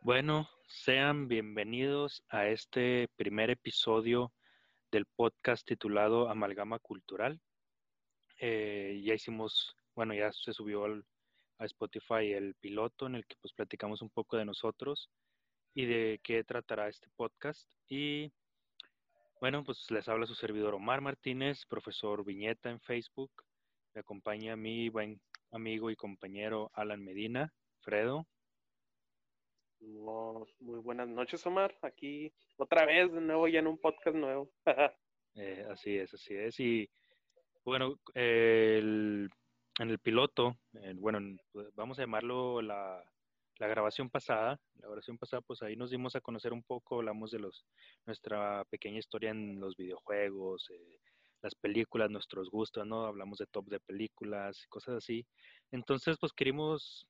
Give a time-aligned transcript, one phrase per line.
[0.00, 4.32] Bueno, sean bienvenidos a este primer episodio
[4.92, 7.40] del podcast titulado Amalgama Cultural.
[8.38, 11.04] Eh, ya hicimos, bueno, ya se subió al,
[11.58, 15.10] a Spotify el piloto en el que pues platicamos un poco de nosotros
[15.74, 17.68] y de qué tratará este podcast.
[17.88, 18.32] Y
[19.40, 23.32] bueno, pues les habla su servidor Omar Martínez, profesor Viñeta en Facebook.
[23.94, 25.20] Me acompaña mi buen
[25.50, 27.52] amigo y compañero Alan Medina.
[27.80, 28.26] Fredo.
[29.80, 31.76] Muy buenas noches, Omar.
[31.82, 34.50] Aquí otra vez, de nuevo, ya en un podcast nuevo.
[35.40, 36.58] Eh, así es, así es.
[36.58, 36.90] Y
[37.64, 39.30] bueno, en
[39.78, 40.56] el piloto,
[40.96, 41.20] bueno,
[41.52, 43.04] pues, vamos a llamarlo la,
[43.56, 44.58] grabación pasada.
[44.80, 47.64] La grabación pasada, pues ahí nos dimos a conocer un poco, hablamos de los
[48.04, 50.98] nuestra pequeña historia en los videojuegos, eh,
[51.40, 53.06] las películas, nuestros gustos, ¿no?
[53.06, 55.24] Hablamos de top de películas, cosas así.
[55.70, 57.06] Entonces, pues querimos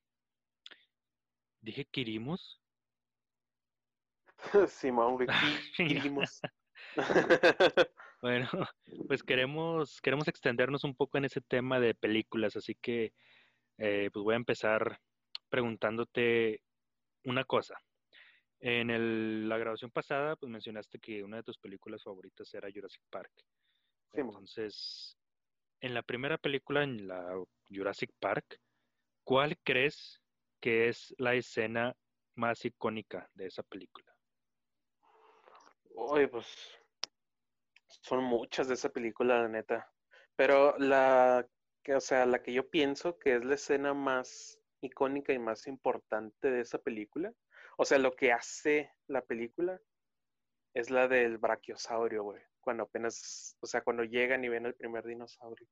[1.61, 2.61] Dije Kirimos.
[4.69, 5.27] Sí, Mauri,
[5.77, 6.41] Kirimos.
[8.23, 8.49] bueno,
[9.07, 13.13] pues queremos, queremos extendernos un poco en ese tema de películas, así que
[13.79, 15.01] eh, pues voy a empezar
[15.49, 16.63] preguntándote
[17.25, 17.79] una cosa.
[18.61, 23.03] En el, la grabación pasada, pues mencionaste que una de tus películas favoritas era Jurassic
[23.09, 23.31] Park.
[24.13, 25.17] Entonces,
[25.81, 28.61] en la primera película, en la Jurassic Park,
[29.23, 30.21] ¿cuál crees
[30.61, 31.97] que es la escena
[32.35, 34.15] más icónica de esa película?
[35.95, 36.47] Oye, pues
[38.03, 39.91] son muchas de esa película, la neta.
[40.37, 41.47] Pero la
[41.83, 45.67] que, o sea, la que yo pienso que es la escena más icónica y más
[45.67, 47.33] importante de esa película,
[47.77, 49.81] o sea, lo que hace la película
[50.75, 52.43] es la del brachiosaurio, güey.
[52.61, 55.67] Cuando apenas, o sea, cuando llegan y ven el primer dinosaurio.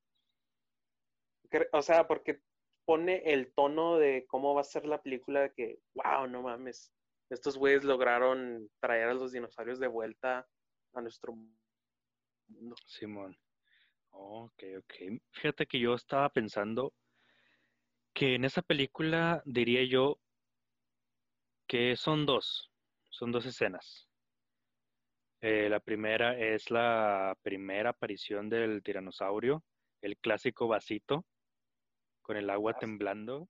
[1.73, 2.41] O sea, porque
[2.87, 6.93] pone el tono de cómo va a ser la película de que, wow, no mames,
[7.29, 10.49] estos güeyes lograron traer a los dinosaurios de vuelta
[10.95, 12.77] a nuestro mundo.
[12.87, 13.37] Simón.
[14.11, 14.95] Ok, ok.
[15.33, 16.95] Fíjate que yo estaba pensando
[18.15, 20.19] que en esa película diría yo
[21.67, 22.73] que son dos,
[23.11, 24.09] son dos escenas.
[25.41, 29.65] Eh, la primera es la primera aparición del tiranosaurio,
[30.01, 31.27] el clásico vasito,
[32.27, 33.49] con el agua temblando,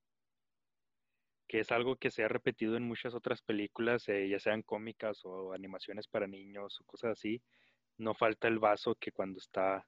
[1.47, 5.21] que es algo que se ha repetido en muchas otras películas, eh, ya sean cómicas
[5.23, 7.41] o animaciones para niños o cosas así.
[7.97, 9.83] No falta el vaso que cuando está,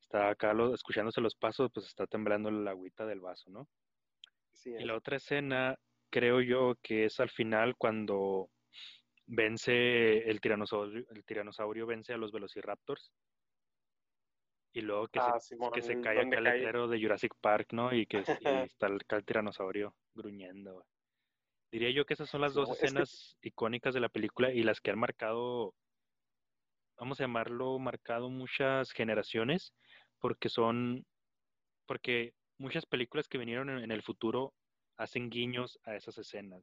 [0.00, 3.68] está acá escuchándose los pasos, pues está temblando la agüita del vaso, ¿no?
[4.64, 5.78] y la otra escena,
[6.10, 8.50] creo yo, que es al final cuando
[9.26, 13.12] vence el tiranosaurio, el tiranosaurio vence a los velociraptors
[14.78, 17.92] y luego que, se, ah, que se cae acá el letrero de Jurassic Park, ¿no?
[17.92, 18.18] Y que
[18.70, 20.86] está el, tiranosaurio gruñendo.
[21.72, 24.92] Diría yo que esas son las dos escenas icónicas de la película y las que
[24.92, 25.74] han marcado,
[26.96, 29.74] vamos a llamarlo, marcado muchas generaciones,
[30.20, 31.04] porque son,
[31.86, 34.54] porque muchas películas que vinieron en el futuro
[34.96, 36.62] hacen guiños a esas escenas.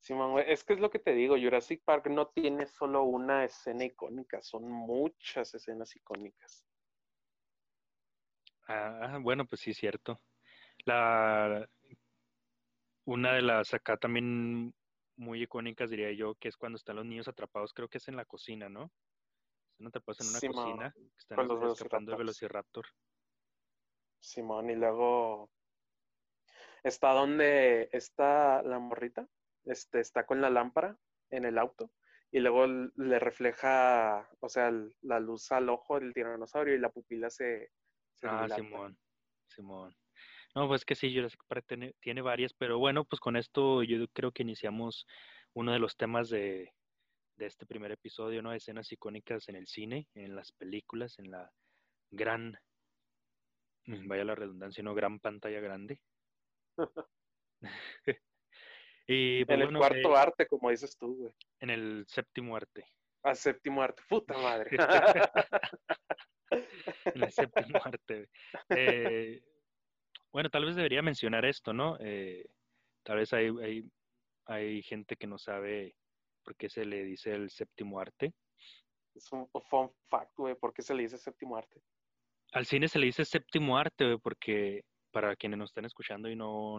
[0.00, 3.84] Simón, es que es lo que te digo, Jurassic Park no tiene solo una escena
[3.84, 6.66] icónica, son muchas escenas icónicas.
[8.66, 10.22] Ah, bueno, pues sí, cierto.
[10.84, 11.68] La
[13.04, 14.74] una de las acá también
[15.16, 18.16] muy icónicas diría yo, que es cuando están los niños atrapados, creo que es en
[18.16, 18.90] la cocina, ¿no?
[19.72, 22.86] Están atrapados en una cocina, están escapando de Velociraptor.
[24.18, 25.50] Simón, y luego
[26.82, 29.28] está donde está la morrita
[29.64, 30.96] este, está con la lámpara
[31.30, 31.90] en el auto
[32.32, 34.72] y luego le refleja, o sea,
[35.02, 37.70] la luz al ojo del tiranosaurio y la pupila se...
[38.22, 38.96] ah, Simón,
[39.48, 39.96] Simón.
[40.54, 44.06] No, pues que sí, Jurassic Park tiene, tiene, varias, pero bueno, pues con esto yo
[44.12, 45.06] creo que iniciamos
[45.54, 46.72] uno de los temas de,
[47.36, 48.52] de este primer episodio, ¿no?
[48.52, 51.50] Escenas icónicas en el cine, en las películas, en la
[52.10, 52.56] gran,
[53.86, 54.94] vaya la redundancia, ¿no?
[54.94, 56.00] Gran pantalla grande.
[59.10, 61.34] Pues, en el cuarto eh, arte, como dices tú, güey.
[61.58, 62.86] En el séptimo arte.
[63.24, 64.70] Ah, séptimo arte, puta madre.
[66.50, 68.28] en el séptimo arte.
[68.68, 69.42] Eh,
[70.32, 71.96] bueno, tal vez debería mencionar esto, ¿no?
[71.98, 72.46] Eh,
[73.02, 73.90] tal vez hay, hay,
[74.46, 75.96] hay gente que no sabe
[76.44, 78.32] por qué se le dice el séptimo arte.
[79.16, 81.82] Es un fun fact, güey, ¿por qué se le dice séptimo arte?
[82.52, 86.36] Al cine se le dice séptimo arte, güey, porque para quienes nos estén escuchando y
[86.36, 86.78] no,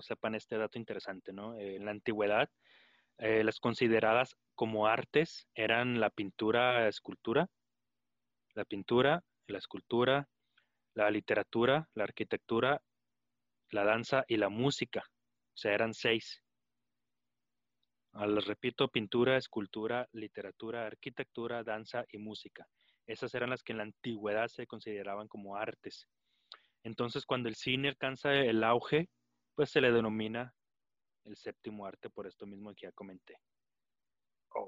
[0.00, 1.54] sepan este dato interesante, ¿no?
[1.56, 2.48] Eh, en la antigüedad,
[3.18, 7.48] eh, las consideradas como artes eran la pintura, escultura,
[8.54, 10.28] la pintura, la escultura,
[10.94, 12.82] la literatura, la arquitectura,
[13.70, 15.04] la danza y la música.
[15.54, 16.42] O sea, eran seis.
[18.12, 22.66] Les repito, pintura, escultura, literatura, arquitectura, danza y música.
[23.06, 26.08] Esas eran las que en la antigüedad se consideraban como artes.
[26.82, 29.08] Entonces, cuando el cine alcanza el auge,
[29.54, 30.54] pues se le denomina
[31.24, 33.36] el séptimo arte por esto mismo que ya comenté.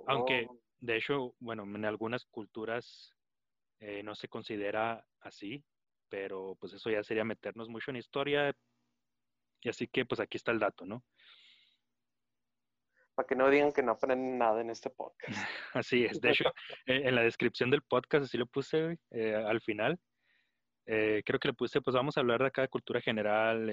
[0.06, 0.61] Aunque, oh.
[0.81, 3.12] de hecho, bueno, en algunas culturas
[3.81, 5.64] eh, no se considera así,
[6.09, 8.55] pero pues eso ya sería meternos mucho en historia.
[9.61, 11.03] Y así que, pues aquí está el dato, ¿no?
[13.15, 15.29] Para que no digan que no aprenden nada en este podcast.
[15.75, 16.20] así es.
[16.20, 16.44] De hecho,
[16.87, 19.99] eh, en la descripción del podcast, así lo puse eh, al final.
[20.84, 23.69] Creo que le puse, pues vamos a hablar de acá de cultura general,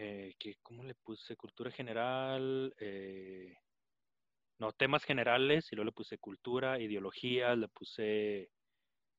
[0.00, 1.34] eh, que, ¿cómo le puse?
[1.34, 3.52] Cultura general, eh,
[4.60, 8.48] no, temas generales, y luego le puse cultura, ideología, le puse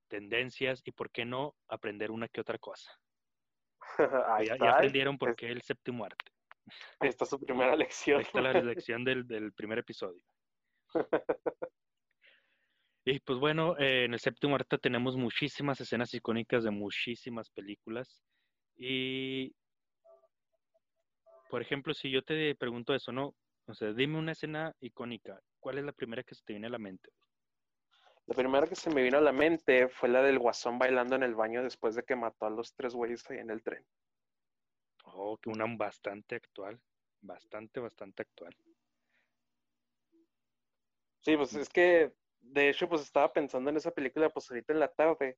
[0.08, 2.98] tendencias, y por qué no aprender una que otra cosa.
[4.46, 6.32] ya, aprendieron por qué el séptimo arte.
[7.02, 8.22] Esta es su primera lección.
[8.22, 10.24] Esta es la lección del, del primer episodio.
[13.06, 18.22] Y pues bueno, eh, en el séptimo arte tenemos muchísimas escenas icónicas de muchísimas películas.
[18.76, 19.54] Y
[21.50, 23.36] por ejemplo, si yo te pregunto eso, ¿no?
[23.66, 25.40] O sea, dime una escena icónica.
[25.60, 27.10] ¿Cuál es la primera que se te viene a la mente?
[28.28, 31.24] La primera que se me vino a la mente fue la del guasón bailando en
[31.24, 33.84] el baño después de que mató a los tres güeyes ahí en el tren.
[35.06, 36.80] Oh, que una bastante actual.
[37.22, 38.56] Bastante, bastante actual.
[41.22, 44.80] Sí, pues es que, de hecho, pues estaba pensando en esa película pues ahorita en
[44.80, 45.38] la tarde.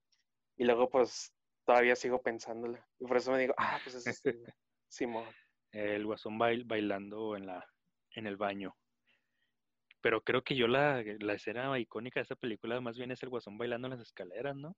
[0.58, 1.34] Y luego pues
[1.66, 2.88] todavía sigo pensándola.
[3.00, 4.22] Y por eso me digo, ah, pues es
[4.90, 5.26] Simón
[5.72, 7.66] el guasón bailando en, la,
[8.12, 8.76] en el baño.
[10.02, 13.30] Pero creo que yo la, la escena icónica de esa película más bien es el
[13.30, 14.76] guasón bailando en las escaleras, ¿no?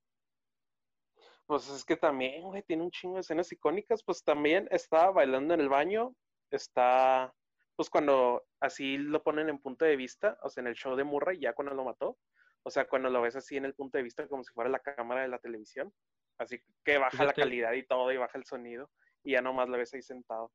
[1.46, 4.04] Pues es que también, güey, tiene un chingo de escenas icónicas.
[4.04, 6.16] Pues también está bailando en el baño,
[6.52, 7.34] está,
[7.76, 11.04] pues cuando así lo ponen en punto de vista, o sea, en el show de
[11.04, 12.18] Murray, ya cuando lo mató,
[12.64, 14.80] o sea, cuando lo ves así en el punto de vista como si fuera la
[14.80, 15.94] cámara de la televisión,
[16.38, 18.90] así que baja la calidad y todo y baja el sonido,
[19.24, 20.52] y ya nomás lo ves ahí sentado.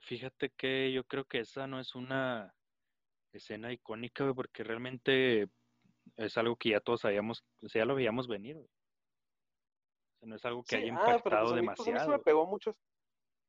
[0.00, 2.54] Fíjate que yo creo que esa no es una
[3.32, 5.48] escena icónica, porque realmente
[6.16, 8.56] es algo que ya todos sabíamos, o sea, ya lo veíamos venir.
[10.22, 11.90] no es algo que haya impactado ah, pues, demasiado.
[11.90, 12.76] a mí se me pegó mucho,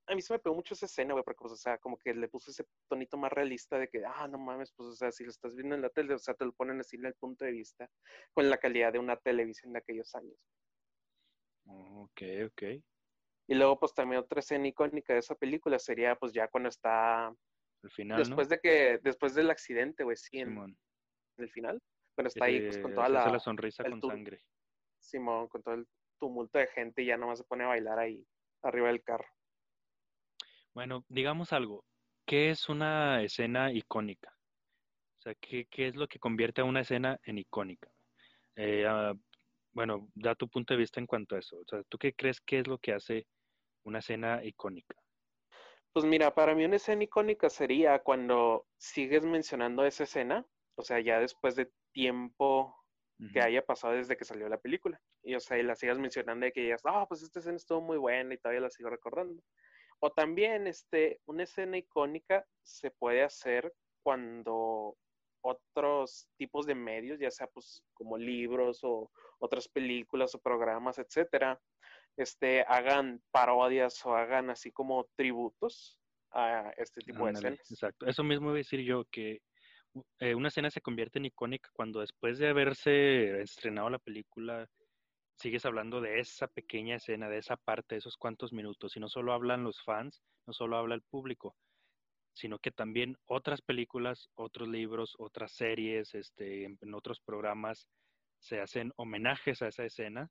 [0.07, 2.13] a mí se me pegó mucho esa escena, güey, porque, pues, o sea, como que
[2.13, 5.23] le puse ese tonito más realista de que, ah, no mames, pues, o sea, si
[5.23, 7.45] lo estás viendo en la tele, o sea, te lo ponen así en el punto
[7.45, 7.89] de vista,
[8.33, 10.37] con la calidad de una televisión de aquellos años.
[11.65, 12.63] Ok, ok.
[13.49, 17.33] Y luego, pues también otra escena icónica de esa película sería, pues ya cuando está.
[17.83, 18.17] El final.
[18.17, 20.77] Después de que, después del accidente, güey, sí, en,
[21.37, 21.81] el final.
[22.15, 23.29] Cuando está ahí, pues con toda la.
[23.29, 24.39] la sonrisa con sangre.
[24.99, 25.87] Simón, con todo el
[26.19, 28.25] tumulto de gente y ya nomás se pone a bailar ahí,
[28.63, 29.27] arriba del carro.
[30.77, 31.83] Bueno, digamos algo.
[32.27, 34.29] ¿Qué es una escena icónica?
[35.17, 37.89] O sea, ¿qué, qué es lo que convierte a una escena en icónica?
[38.55, 39.15] Eh, ah,
[39.71, 41.57] bueno, da tu punto de vista en cuanto a eso.
[41.57, 43.25] O sea, ¿tú qué crees que es lo que hace
[43.85, 44.95] una escena icónica?
[45.93, 50.45] Pues mira, para mí una escena icónica sería cuando sigues mencionando esa escena,
[50.75, 52.75] o sea, ya después de tiempo
[53.33, 55.01] que haya pasado desde que salió la película.
[55.23, 57.81] Y o sea, y la sigas mencionando y que digas, ah, pues esta escena estuvo
[57.81, 59.41] muy buena y todavía la sigo recordando.
[59.99, 64.95] O también, este, una escena icónica se puede hacer cuando
[65.41, 71.59] otros tipos de medios, ya sea pues como libros o otras películas o programas, etcétera,
[72.17, 75.99] este, hagan parodias o hagan así como tributos
[76.31, 77.71] a este tipo de escenas.
[77.71, 79.41] Exacto, eso mismo voy a decir yo, que
[80.19, 84.67] eh, una escena se convierte en icónica cuando después de haberse estrenado la película,
[85.37, 89.07] sigues hablando de esa pequeña escena, de esa parte, de esos cuantos minutos, y no
[89.07, 91.55] solo hablan los fans, no solo habla el público,
[92.33, 97.87] sino que también otras películas, otros libros, otras series, este, en otros programas
[98.39, 100.29] se hacen homenajes a esa escena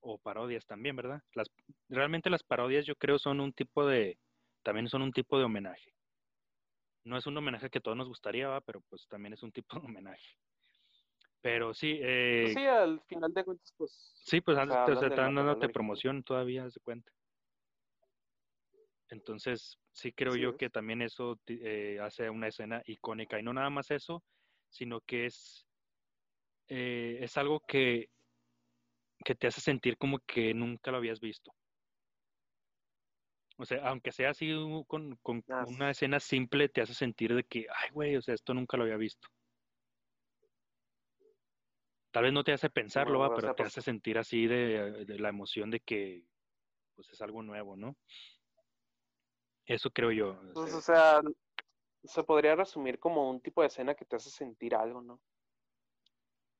[0.00, 1.22] o parodias también, ¿verdad?
[1.34, 1.48] Las,
[1.88, 4.18] realmente las parodias yo creo son un tipo de,
[4.62, 5.94] también son un tipo de homenaje.
[7.04, 8.60] No es un homenaje que todos nos gustaría, ¿va?
[8.60, 10.36] pero pues también es un tipo de homenaje.
[11.40, 11.98] Pero sí.
[12.02, 14.12] Eh, sí, al final de cuentas, pues.
[14.24, 17.12] Sí, pues o sea, están dándote promoción todavía, se cuenta.
[19.10, 23.38] Entonces, sí creo yo que también eso eh, hace una escena icónica.
[23.38, 24.22] Y no nada más eso,
[24.68, 25.66] sino que es,
[26.68, 28.10] eh, es algo que
[29.24, 31.52] que te hace sentir como que nunca lo habías visto.
[33.56, 34.52] O sea, aunque sea así
[34.86, 38.54] con, con una escena simple, te hace sentir de que, ay, güey, o sea, esto
[38.54, 39.28] nunca lo había visto.
[42.10, 45.70] Tal vez no te hace pensarlo, va, pero te hace sentir así de, la emoción
[45.70, 46.24] de que,
[46.94, 47.96] pues, es algo nuevo, ¿no?
[49.66, 50.40] Eso creo yo.
[50.54, 51.20] Pues, o sea,
[52.04, 55.20] se podría resumir como un tipo de escena que te hace sentir algo, ¿no?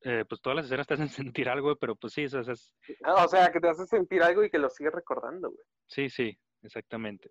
[0.03, 2.77] Eh, pues todas las escenas te hacen sentir algo, pero pues sí, eso es...
[3.03, 5.65] Ah, o sea, que te hace sentir algo y que lo sigues recordando, güey.
[5.87, 7.31] Sí, sí, exactamente.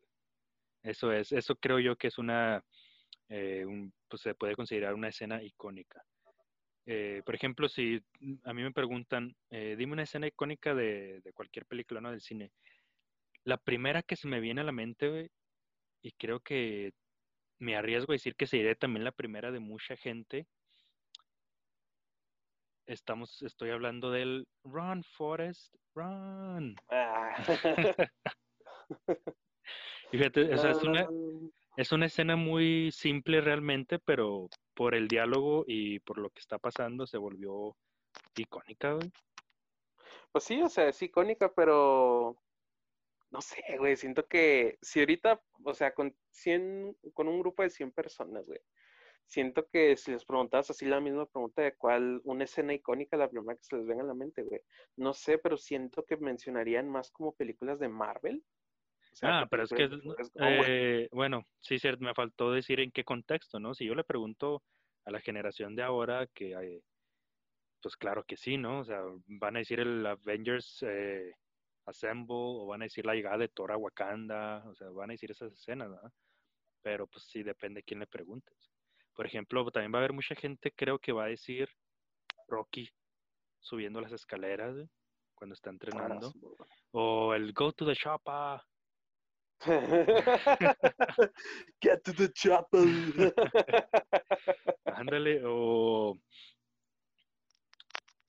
[0.83, 2.63] Eso es, eso creo yo que es una,
[3.29, 3.65] eh,
[4.07, 6.03] pues se puede considerar una escena icónica.
[6.87, 8.01] Eh, por ejemplo, si
[8.43, 12.11] a mí me preguntan, dime una escena icónica de, de, cualquier película, ¿no?
[12.11, 12.51] Del cine.
[13.43, 15.29] La primera que se me viene a la mente, güey,
[16.01, 16.93] y creo que
[17.59, 20.47] me arriesgo a decir que sería también la primera de mucha gente,
[22.87, 26.75] estamos, estoy hablando del Run, Forest, Run.
[26.89, 27.35] Ah.
[30.11, 31.07] Fíjate, es, una.
[31.77, 36.57] Es una escena muy simple realmente, pero por el diálogo y por lo que está
[36.57, 37.77] pasando se volvió
[38.35, 39.11] icónica, güey.
[40.31, 42.35] Pues sí, o sea, es icónica, pero
[43.29, 47.69] no sé, güey, siento que si ahorita, o sea, con 100, con un grupo de
[47.69, 48.59] 100 personas, güey,
[49.27, 53.29] siento que si les preguntas así la misma pregunta de cuál, una escena icónica, la
[53.29, 54.61] primera que se les venga a la mente, güey.
[54.95, 58.43] No sé, pero siento que mencionarían más como películas de Marvel.
[59.23, 59.89] Ah, pero es que,
[60.35, 63.73] eh, bueno, sí, cierto, me faltó decir en qué contexto, ¿no?
[63.73, 64.63] Si yo le pregunto
[65.05, 66.81] a la generación de ahora que, hay,
[67.81, 68.79] pues claro que sí, ¿no?
[68.79, 71.33] O sea, van a decir el Avengers eh,
[71.85, 75.13] Assemble o van a decir la llegada de Thor a Wakanda, o sea, van a
[75.13, 76.11] decir esas escenas, ¿no?
[76.81, 78.71] Pero pues sí, depende de quién le preguntes.
[79.13, 81.69] Por ejemplo, también va a haber mucha gente, creo que va a decir
[82.47, 82.89] Rocky
[83.59, 84.75] subiendo las escaleras
[85.33, 86.33] cuando está entrenando.
[86.91, 88.59] O el Go to the Chopper.
[91.81, 92.85] Get to the chopper.
[94.85, 96.17] Ándale, o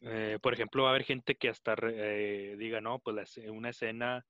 [0.01, 4.25] eh, por ejemplo, va a haber gente que hasta eh, diga, no, pues una escena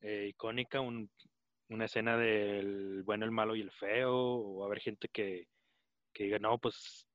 [0.00, 4.80] eh, icónica, una escena del bueno, el malo y el feo, o va a haber
[4.80, 5.48] gente que,
[6.12, 7.06] que diga, no, pues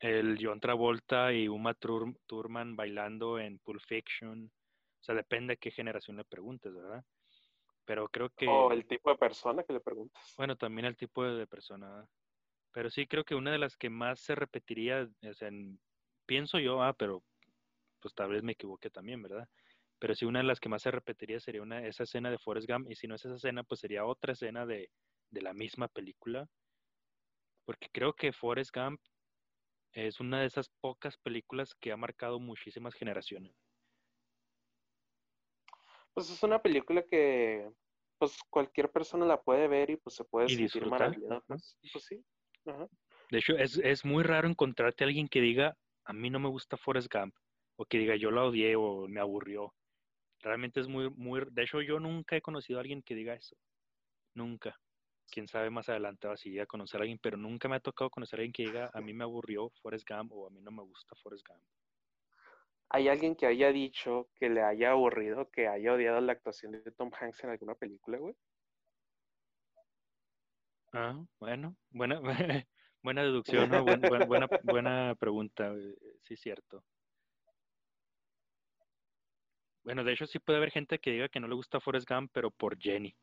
[0.00, 4.46] el John Travolta y Uma Thurman bailando en Pulp Fiction.
[4.46, 7.04] O sea, depende de qué generación le preguntes, ¿verdad?
[7.88, 8.46] Pero creo que...
[8.46, 10.34] O el tipo de persona que le preguntas.
[10.36, 12.06] Bueno, también el tipo de persona.
[12.70, 15.48] Pero sí creo que una de las que más se repetiría, o sea,
[16.26, 17.24] pienso yo, ah, pero
[17.98, 19.48] pues tal vez me equivoqué también, ¿verdad?
[19.98, 22.68] Pero sí una de las que más se repetiría sería una, esa escena de Forrest
[22.68, 24.90] Gump, y si no es esa escena, pues sería otra escena de,
[25.30, 26.46] de la misma película,
[27.64, 29.00] porque creo que Forrest Gump
[29.94, 33.56] es una de esas pocas películas que ha marcado muchísimas generaciones.
[36.18, 37.70] Pues es una película que
[38.18, 41.40] pues cualquier persona la puede ver y pues se puede sentir maravillada.
[41.46, 42.20] Pues, pues, sí.
[43.30, 46.48] De hecho, es, es muy raro encontrarte a alguien que diga, a mí no me
[46.48, 47.36] gusta Forrest Gump,
[47.76, 49.72] o que diga, yo la odié o me aburrió.
[50.40, 53.56] Realmente es muy, muy, de hecho yo nunca he conocido a alguien que diga eso.
[54.34, 54.76] Nunca
[55.30, 58.10] quién sabe más adelante va si a conocer a alguien, pero nunca me ha tocado
[58.10, 60.72] conocer a alguien que diga, a mí me aburrió Forrest Gump o a mí no
[60.72, 61.62] me gusta Forrest Gump.
[62.90, 66.90] ¿Hay alguien que haya dicho que le haya aburrido, que haya odiado la actuación de
[66.92, 68.34] Tom Hanks en alguna película, güey?
[70.94, 72.20] Ah, bueno, buena,
[73.02, 73.84] buena deducción, ¿no?
[73.84, 76.82] buena, buena, pregunta, eh, sí, cierto.
[79.84, 82.30] Bueno, de hecho sí puede haber gente que diga que no le gusta Forrest Gump,
[82.32, 83.14] pero por Jenny.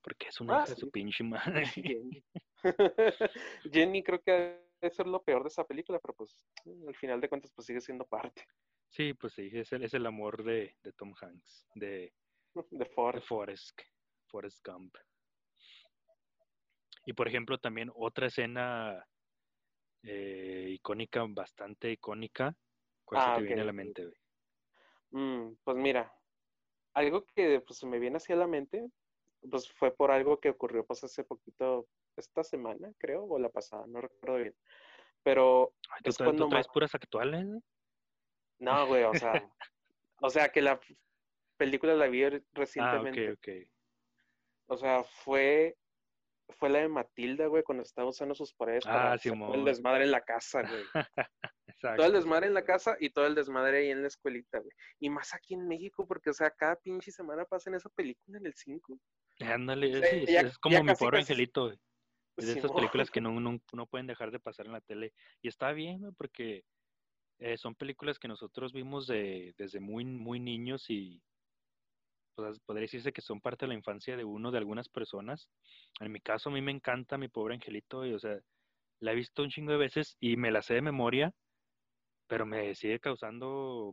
[0.00, 1.64] Porque es una ah, de su pinche madre.
[3.72, 4.02] Jenny.
[4.02, 6.38] creo que debe ser lo peor de esa película, pero pues
[6.86, 8.46] al final de cuentas pues sigue siendo parte.
[8.92, 12.12] Sí, pues sí, es el, es el amor de, Tom Hanks, de,
[12.70, 13.80] de, Forrest.
[14.26, 14.94] Forrest, Gump.
[17.06, 19.02] Y por ejemplo también otra escena
[20.02, 22.54] eh, icónica, bastante icónica,
[23.04, 24.12] ¿cuál se ah, te viene a la mente?
[25.10, 26.14] Mm, pues mira,
[26.92, 28.90] algo que pues, se me viene hacia la mente
[29.50, 33.86] pues fue por algo que ocurrió pues hace poquito, esta semana creo, o la pasada,
[33.86, 34.54] no recuerdo bien.
[35.22, 35.72] Pero
[36.04, 37.46] es cuando traes puras actuales?
[38.62, 39.32] No, güey, o sea,
[40.20, 40.80] o sea que la
[41.56, 43.28] película la vi recientemente.
[43.28, 43.68] Ah, ok, ok.
[44.66, 45.76] O sea, fue
[46.58, 50.10] fue la de Matilda, güey, cuando estaba usando sus paredes ah, para el desmadre en
[50.10, 50.84] la casa, güey.
[51.96, 54.70] todo el desmadre en la casa y todo el desmadre ahí en la escuelita, güey.
[55.00, 58.38] Y más aquí en México, porque, o sea, cada pinche semana pasa en esa película
[58.38, 58.98] en el 5.
[59.40, 61.78] Ándale, es, como mi pobre angelito, güey.
[62.36, 65.12] Es de esas películas que no, no, pueden dejar de pasar en la tele.
[65.42, 66.64] Y está bien, güey, porque
[67.42, 71.20] eh, son películas que nosotros vimos de, desde muy, muy niños y
[72.36, 75.48] pues, podría decirse que son parte de la infancia de uno, de algunas personas.
[75.98, 78.38] En mi caso, a mí me encanta mi pobre angelito, y, o sea,
[79.00, 81.34] la he visto un chingo de veces y me la sé de memoria,
[82.28, 83.92] pero me sigue causando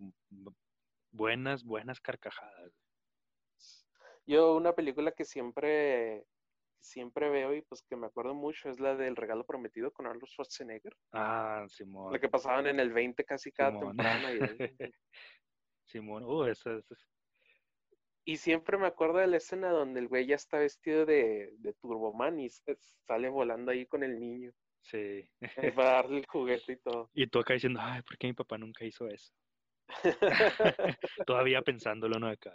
[1.11, 2.71] buenas, buenas carcajadas.
[4.27, 6.23] Yo, una película que siempre
[6.79, 10.27] siempre veo y pues que me acuerdo mucho es la del regalo prometido con Arnold
[10.27, 10.95] Schwarzenegger.
[11.13, 12.11] Ah, Simón.
[12.13, 14.33] La que pasaban en el 20 casi cada temporada.
[14.33, 14.39] Y...
[15.85, 16.85] Simón, uh, esa, es
[18.25, 21.73] y siempre me acuerdo de la escena donde el güey ya está vestido de, de
[21.73, 22.47] Turboman y
[23.07, 24.51] sale volando ahí con el niño.
[24.81, 25.27] Sí.
[25.41, 27.09] Eh, para darle el juguete y todo.
[27.15, 29.33] Y tú acá diciendo, ay, ¿por qué mi papá nunca hizo eso?
[31.25, 32.27] Todavía pensándolo, ¿no?
[32.27, 32.53] Acá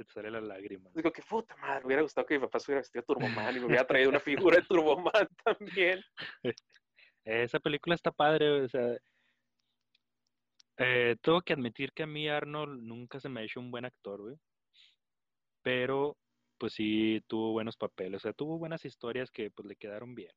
[0.00, 0.88] se te sale la lágrima.
[0.94, 3.60] Digo, que puta madre, me hubiera gustado que mi papá se hubiera vestido Turboman y
[3.60, 4.20] me hubiera traído una
[4.54, 6.02] figura de Turboman también.
[7.22, 8.96] Esa película está padre, o sea,
[10.78, 13.84] eh, tengo que admitir que a mí Arnold nunca se me ha hecho un buen
[13.84, 14.36] actor, güey.
[15.62, 16.16] Pero,
[16.56, 20.32] pues sí, tuvo buenos papeles, o sea, tuvo buenas historias que pues le quedaron bien.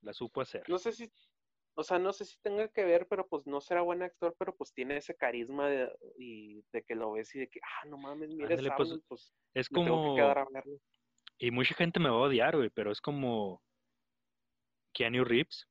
[0.00, 0.68] La supo hacer.
[0.68, 1.08] No sé si,
[1.74, 4.54] o sea, no sé si tenga que ver, pero pues no será buen actor, pero
[4.54, 7.96] pues tiene ese carisma de, y de que lo ves y de que, ah, no
[7.96, 10.16] mames, mira, pues, pues, es como...
[11.38, 13.62] Y mucha gente me va a odiar, güey, pero es como
[14.92, 15.66] Keanu Reeves.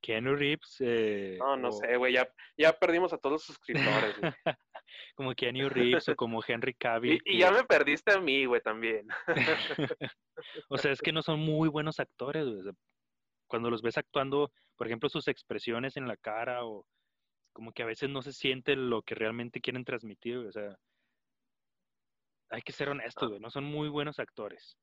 [0.00, 0.76] Keanu Reeves.
[0.80, 4.16] Eh, no, no sé, güey, ya, ya perdimos a todos los suscriptores.
[5.14, 7.20] como Keanu Reeves o como Henry Cavill.
[7.24, 9.08] Y, ya me perdiste a mí, güey, también.
[10.70, 12.72] o sea, es que no son muy buenos actores, güey.
[13.48, 16.86] Cuando los ves actuando, por ejemplo, sus expresiones en la cara o
[17.52, 20.78] como que a veces no se siente lo que realmente quieren transmitir, o sea,
[22.50, 23.26] hay que ser honestos, ah.
[23.26, 24.78] güey, no son muy buenos actores.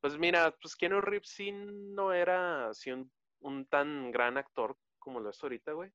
[0.00, 3.10] Pues mira, pues Keanu Reeves sí no era así un
[3.40, 5.90] un tan gran actor como lo es ahorita, güey.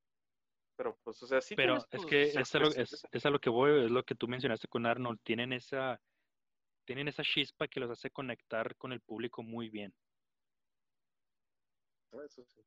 [0.75, 1.55] Pero pues, o sea, sí.
[1.55, 4.27] Pero es que es a, lo, es, a lo que voy, es lo que tú
[4.27, 5.19] mencionaste con Arnold.
[5.23, 5.99] Tienen esa,
[6.85, 9.93] tienen esa chispa que los hace conectar con el público muy bien.
[12.25, 12.61] Eso sí.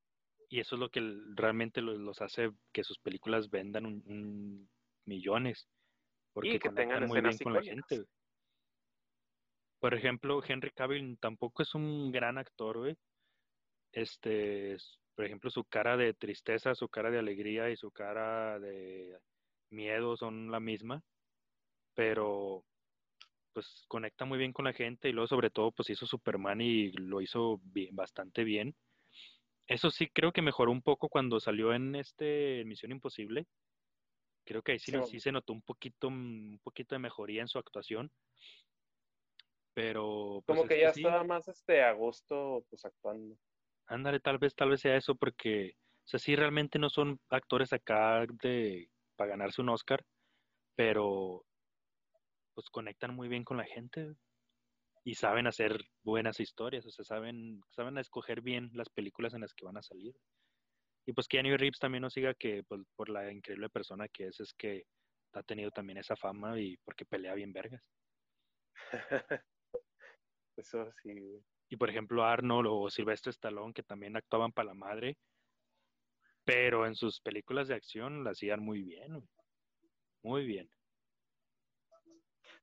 [0.49, 1.01] Y eso es lo que
[1.35, 4.69] realmente los, hace que sus películas vendan un,
[5.05, 5.69] millones.
[6.33, 8.05] Porque y que tengan muy bien con la gente.
[9.81, 12.97] Por ejemplo, Henry Cavill tampoco es un gran actor, güey
[13.97, 14.77] este,
[15.15, 19.19] por ejemplo, su cara de tristeza, su cara de alegría y su cara de
[19.71, 21.03] miedo son la misma,
[21.95, 22.63] pero
[23.55, 26.93] pues conecta muy bien con la gente y luego sobre todo pues hizo Superman y
[26.93, 28.77] lo hizo bien, bastante bien.
[29.69, 33.47] Eso sí creo que mejoró un poco cuando salió en este Misión Imposible.
[34.45, 35.19] Creo que ahí sí, sí.
[35.19, 38.13] se notó un poquito, un poquito de mejoría en su actuación.
[39.75, 40.43] Pero.
[40.47, 43.37] Pues, Como que ya estaba más este a gusto pues actuando.
[43.87, 45.75] Ándale, tal vez, tal vez sea eso porque,
[46.05, 50.05] o sea, sí realmente no son actores acá de para ganarse un Oscar,
[50.77, 51.45] pero
[52.55, 54.15] pues conectan muy bien con la gente
[55.07, 59.55] y saben hacer buenas historias, o sea, saben, saben escoger bien las películas en las
[59.55, 60.17] que van a salir.
[61.07, 64.41] Y pues Keanu Reeves también nos siga que pues, por la increíble persona que es,
[64.41, 64.83] es que
[65.35, 67.85] ha tenido también esa fama y porque pelea bien vergas.
[70.57, 71.41] Eso sí, güey.
[71.69, 75.17] Y por ejemplo, Arnold o Silvestre Stallone, que también actuaban para la madre,
[76.45, 79.25] pero en sus películas de acción la hacían muy bien,
[80.25, 80.69] muy bien.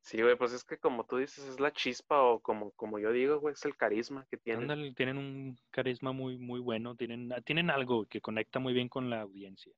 [0.03, 3.13] Sí, güey, pues es que como tú dices, es la chispa o como, como yo
[3.13, 4.93] digo, güey, es el carisma que tienen.
[4.95, 9.21] tienen un carisma muy, muy bueno, tienen, tienen algo que conecta muy bien con la
[9.21, 9.71] audiencia.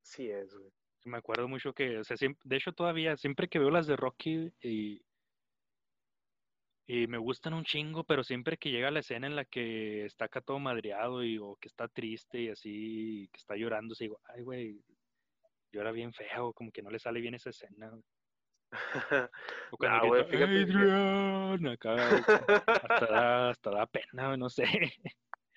[0.00, 0.72] Sí es, güey.
[1.04, 4.50] Me acuerdo mucho que, o sea, de hecho todavía, siempre que veo las de Rocky
[4.62, 5.02] y,
[6.86, 10.24] y me gustan un chingo, pero siempre que llega la escena en la que está
[10.24, 14.18] acá todo madreado y, o que está triste y así, que está llorando, se digo,
[14.24, 14.80] ay, güey,
[15.70, 17.92] llora bien feo, como que no le sale bien esa escena.
[19.70, 24.64] O cuando nah, Adrian, acá, hasta da, hasta da pena, no sé.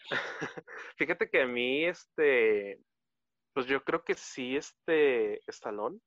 [0.97, 2.79] Fíjate que a mí, este,
[3.53, 6.01] pues yo creo que sí, este, Estalón,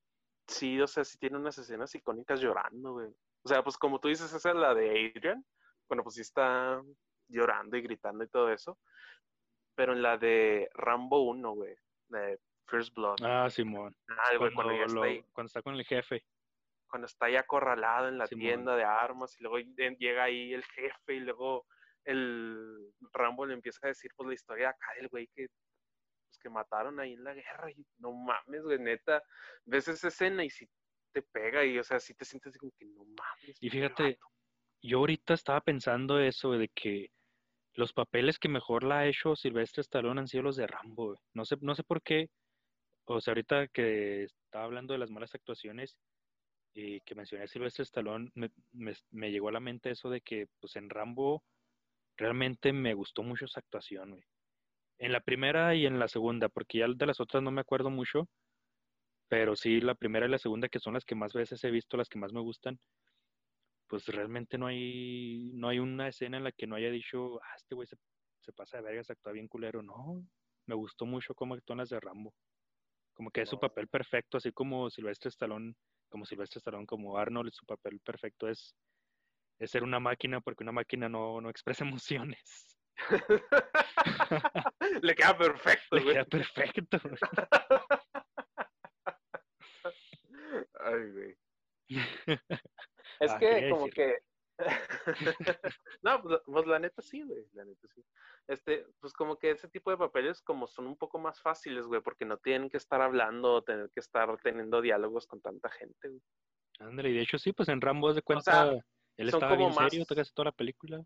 [0.46, 3.08] sí, o sea, sí tiene unas escenas icónicas llorando, güey.
[3.42, 5.44] O sea, pues como tú dices, esa es la de Adrian.
[5.88, 6.82] Bueno, pues sí está
[7.28, 8.78] llorando y gritando y todo eso.
[9.74, 11.74] Pero en la de Rambo 1, güey,
[12.08, 13.16] de First Blood.
[13.22, 13.96] Ah, Simón.
[14.08, 16.24] Ah, güey, cuando, está cuando está con el jefe.
[16.88, 21.14] Cuando está ahí acorralado en la tienda de armas y luego llega ahí el jefe
[21.14, 21.66] y luego
[22.04, 25.48] el Rambo le empieza a decir pues la historia acá del güey que
[26.28, 29.22] pues, que mataron ahí en la guerra y no mames, güey, neta,
[29.64, 30.68] ves esa escena y si
[31.12, 33.56] te pega y, o sea, si te sientes como que no mames.
[33.60, 34.18] Y fíjate,
[34.82, 37.10] yo ahorita estaba pensando eso de que
[37.74, 41.16] los papeles que mejor la ha hecho Silvestre Stallone han sido los de Rambo.
[41.32, 42.28] No sé, no sé por qué.
[43.04, 45.96] O sea, ahorita que estaba hablando de las malas actuaciones
[46.80, 48.52] y que mencioné a Silvestre Stallone, me,
[49.10, 51.42] me, llegó a la mente eso de que, pues en Rambo
[52.16, 54.24] realmente me gustó mucho esa actuación,
[54.98, 57.90] En la primera y en la segunda, porque ya de las otras no me acuerdo
[57.90, 58.28] mucho,
[59.26, 61.96] pero sí, la primera y la segunda, que son las que más veces he visto,
[61.96, 62.78] las que más me gustan,
[63.88, 67.56] pues realmente no hay, no hay una escena en la que no haya dicho, ah,
[67.56, 67.96] este güey se,
[68.40, 69.82] se pasa de vergas, actúa bien culero.
[69.82, 70.24] No,
[70.66, 72.32] me gustó mucho cómo actuó en las de Rambo.
[73.14, 75.74] Como que es su papel perfecto, así como Silvestre Stallone,
[76.08, 78.74] como Silvestre Stallone, como Arnold, su papel perfecto es,
[79.58, 82.76] es ser una máquina, porque una máquina no, no expresa emociones.
[85.02, 86.14] Le queda perfecto, Le güey.
[86.14, 86.98] queda perfecto.
[87.02, 87.16] güey.
[90.80, 91.36] Ay, güey.
[93.20, 94.18] Es Ah, que como que...
[96.02, 98.04] no, pues, la- pues la neta sí, güey, la neta sí.
[98.46, 102.00] Este, pues como que ese tipo de papeles como son un poco más fáciles, güey,
[102.00, 106.08] porque no tienen que estar hablando o tener que estar teniendo diálogos con tanta gente,
[106.08, 106.22] güey.
[106.80, 108.84] Y de hecho sí, pues en Rambo de cuenta, sea,
[109.16, 111.04] él estaba bien más- serio casi toda la película.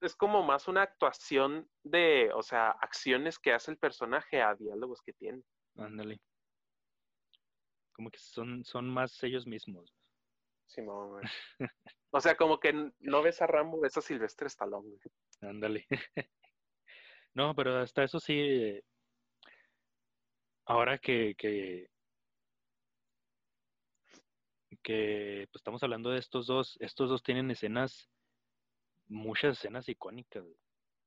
[0.00, 5.00] Es como más una actuación de, o sea, acciones que hace el personaje a diálogos
[5.00, 5.42] que tiene.
[5.76, 6.20] Ándale.
[7.92, 9.94] Como que son, son más ellos mismos.
[10.66, 11.22] Simón, güey.
[12.16, 15.00] O sea, como que no ves a Rambo, ves a Silvestre Stallone, güey.
[15.50, 15.86] Ándale.
[17.36, 18.38] No, pero hasta eso sí.
[18.38, 18.84] eh,
[20.66, 21.88] Ahora que, que,
[24.84, 28.08] que pues estamos hablando de estos dos, estos dos tienen escenas,
[29.08, 30.44] muchas escenas icónicas.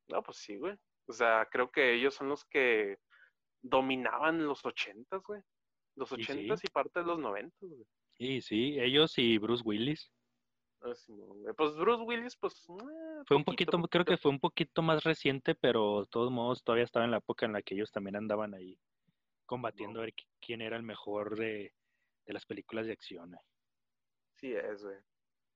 [0.09, 0.75] No, pues sí, güey.
[1.07, 2.97] O sea, creo que ellos son los que
[3.61, 5.41] dominaban los ochentas, güey.
[5.95, 6.21] Los Y sí.
[6.23, 7.85] ochentas y parte de los noventas, güey.
[8.19, 10.11] Y sí, ellos y Bruce Willis.
[10.81, 10.93] Ah.
[11.57, 12.65] Pues Bruce Willis, pues.
[12.69, 16.63] eh, Fue un poquito, creo que fue un poquito más reciente, pero de todos modos
[16.63, 18.79] todavía estaba en la época en la que ellos también andaban ahí
[19.45, 21.73] combatiendo a ver qui- quién era el mejor de,
[22.25, 23.33] de las películas de acción.
[23.33, 23.39] eh.
[24.35, 24.97] Sí es, güey.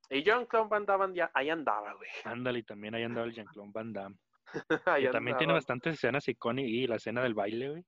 [0.10, 2.10] Y John Claude Van Damme ya, ahí andaba, güey.
[2.26, 4.18] Ándale, y también ahí andaba el Jean-Claude Van Damme.
[4.86, 7.86] Ahí Que también tiene bastantes escenas icónicas y la escena del baile, güey.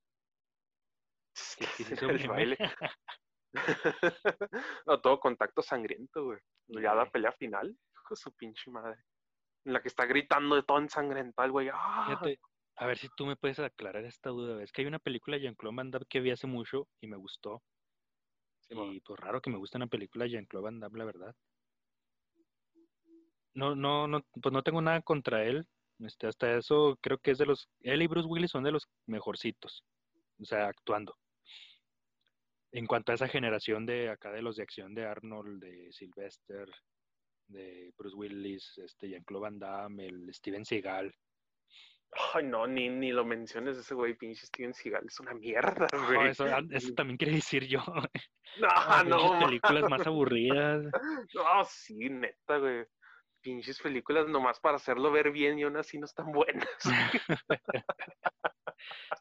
[1.34, 2.58] Sí se hizo El baile.
[4.86, 6.40] no, todo contacto sangriento, güey.
[6.68, 7.12] Ya la Sí.
[7.12, 9.00] pelea final, hijo su pinche madre.
[9.66, 11.70] En la que está gritando de todo ensangrentado, güey.
[11.72, 12.06] ¡Ah!
[12.08, 12.40] Fíjate,
[12.76, 14.62] a ver si tú me puedes aclarar esta duda.
[14.64, 17.18] Es que hay una película de Jean-Claude Van Damme que vi hace mucho y me
[17.18, 17.64] gustó.
[18.70, 21.36] Y pues raro que me guste una película de Jean-Claude Van Damme, la verdad.
[23.54, 25.68] No, no, no, pues no tengo nada contra él.
[26.00, 28.90] Este, hasta eso creo que es de los, él y Bruce Willis son de los
[29.06, 29.86] mejorcitos.
[30.42, 31.16] O sea, actuando.
[32.76, 36.68] En cuanto a esa generación de acá de los de acción de Arnold, de Sylvester,
[37.48, 41.14] de Bruce Willis, este, Jean-Claude Van Damme, el Steven Seagal.
[42.34, 45.06] Ay, no, ni, ni lo menciones ese güey, pinche Steven Seagal.
[45.06, 46.30] Es una mierda, güey.
[46.30, 47.80] Eso, eso también quería decir yo.
[48.60, 50.86] No, Ah, no, películas más aburridas.
[51.34, 52.86] No, sí, neta, güey.
[53.42, 56.68] Pinches películas nomás para hacerlo ver bien y aún así no están buenas.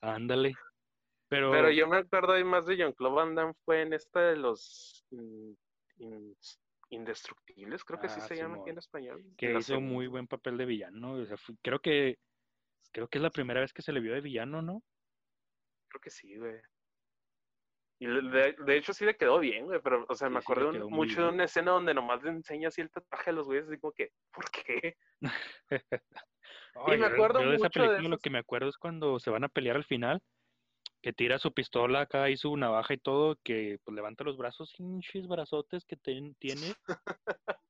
[0.02, 0.54] Ándale.
[1.32, 4.36] Pero, Pero yo me acuerdo ahí más de Jean-Claude Van Damme fue en esta de
[4.36, 5.56] los in-
[5.96, 6.36] in-
[6.90, 9.24] Indestructibles, creo que así Ah, se llama aquí en español.
[9.38, 11.14] que En hizo muy buen papel de villano.
[11.14, 12.18] O sea, fue- creo que
[12.92, 14.82] creo que es la primera vez que se le vio de villano, ¿no?
[15.88, 16.60] Creo que sí, güey.
[17.98, 20.44] Y de, de hecho sí le quedó bien, güey, pero, o sea, Sí, me sí
[20.44, 23.46] acuerdo un- mucho de una escena donde nomás le enseña así el tatuaje a los
[23.46, 24.96] güeyes, así como que, ¿por qué?
[26.74, 28.76] Ay, me yo- acuerdo yo de esa mucho de película lo que me acuerdo es
[28.76, 30.20] cuando se van a pelear al final,
[31.02, 34.72] que tira su pistola acá y su navaja y todo, que pues levanta los brazos,
[34.78, 36.74] hinchis brazotes que ten- tiene,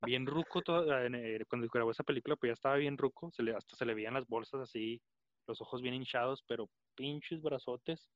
[0.01, 3.41] bien ruco, todo, en, eh, cuando grabó esa película pues ya estaba bien ruco, se
[3.41, 5.01] le, hasta se le veían las bolsas así,
[5.47, 8.07] los ojos bien hinchados, pero pinches brazotes.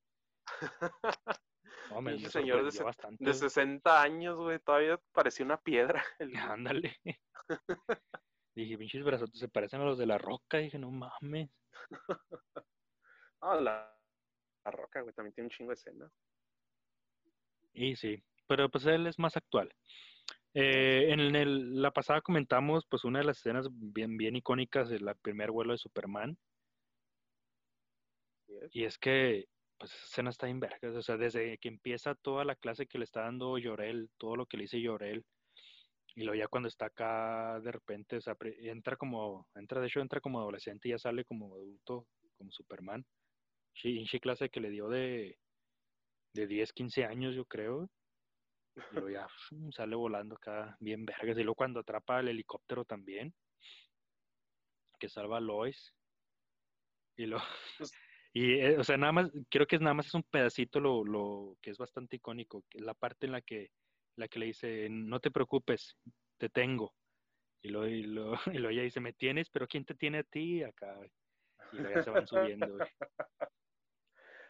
[1.90, 3.24] No, me, me señor de bastante.
[3.24, 6.04] De 60 años, güey, todavía parecía una piedra.
[6.20, 6.32] el.
[6.36, 6.96] Ándale.
[8.54, 10.58] Dije, pinches brazotes se parecen a los de la roca.
[10.58, 11.50] Dije, no mames.
[13.40, 13.97] Ah,
[14.70, 16.12] la, roca, güey, también tiene un chingo de escenas.
[17.72, 19.72] Y sí, pero pues él es más actual.
[20.54, 25.06] Eh, en el- la pasada comentamos pues una de las escenas bien, bien icónicas del
[25.22, 26.36] primer vuelo de Superman.
[28.46, 28.76] ¿sí es?
[28.76, 29.46] Y es que
[29.78, 30.94] pues esa escena está en vergas.
[30.96, 34.46] O sea, desde que empieza toda la clase que le está dando Llorel, todo lo
[34.46, 35.24] que le dice Llorel.
[36.16, 40.00] Y luego ya cuando está acá de repente, o sea, entra como, entra, de hecho
[40.00, 43.04] entra como adolescente y ya sale como adulto, como Superman.
[43.74, 45.38] Sí, pinche clase que le dio de,
[46.34, 47.88] de 10, 15 años, yo creo.
[48.76, 51.38] Y luego ya fum, sale volando acá bien vergas.
[51.38, 53.34] Y luego cuando atrapa el helicóptero también,
[54.98, 55.94] que salva a Lois.
[57.16, 57.38] Y lo,
[57.78, 57.92] Pues-
[58.32, 61.04] y eh, o sea, nada más, creo que es nada más es un pedacito lo,
[61.04, 63.70] lo que es bastante icónico, que es la parte en la que,
[64.16, 65.96] la que le dice, no te preocupes,
[66.38, 66.94] te tengo.
[67.62, 70.24] Y luego, y luego, y luego ella dice, me tienes, pero ¿quién te tiene a
[70.24, 70.96] ti acá?
[71.72, 72.88] Y luego ya se van subiendo, güey.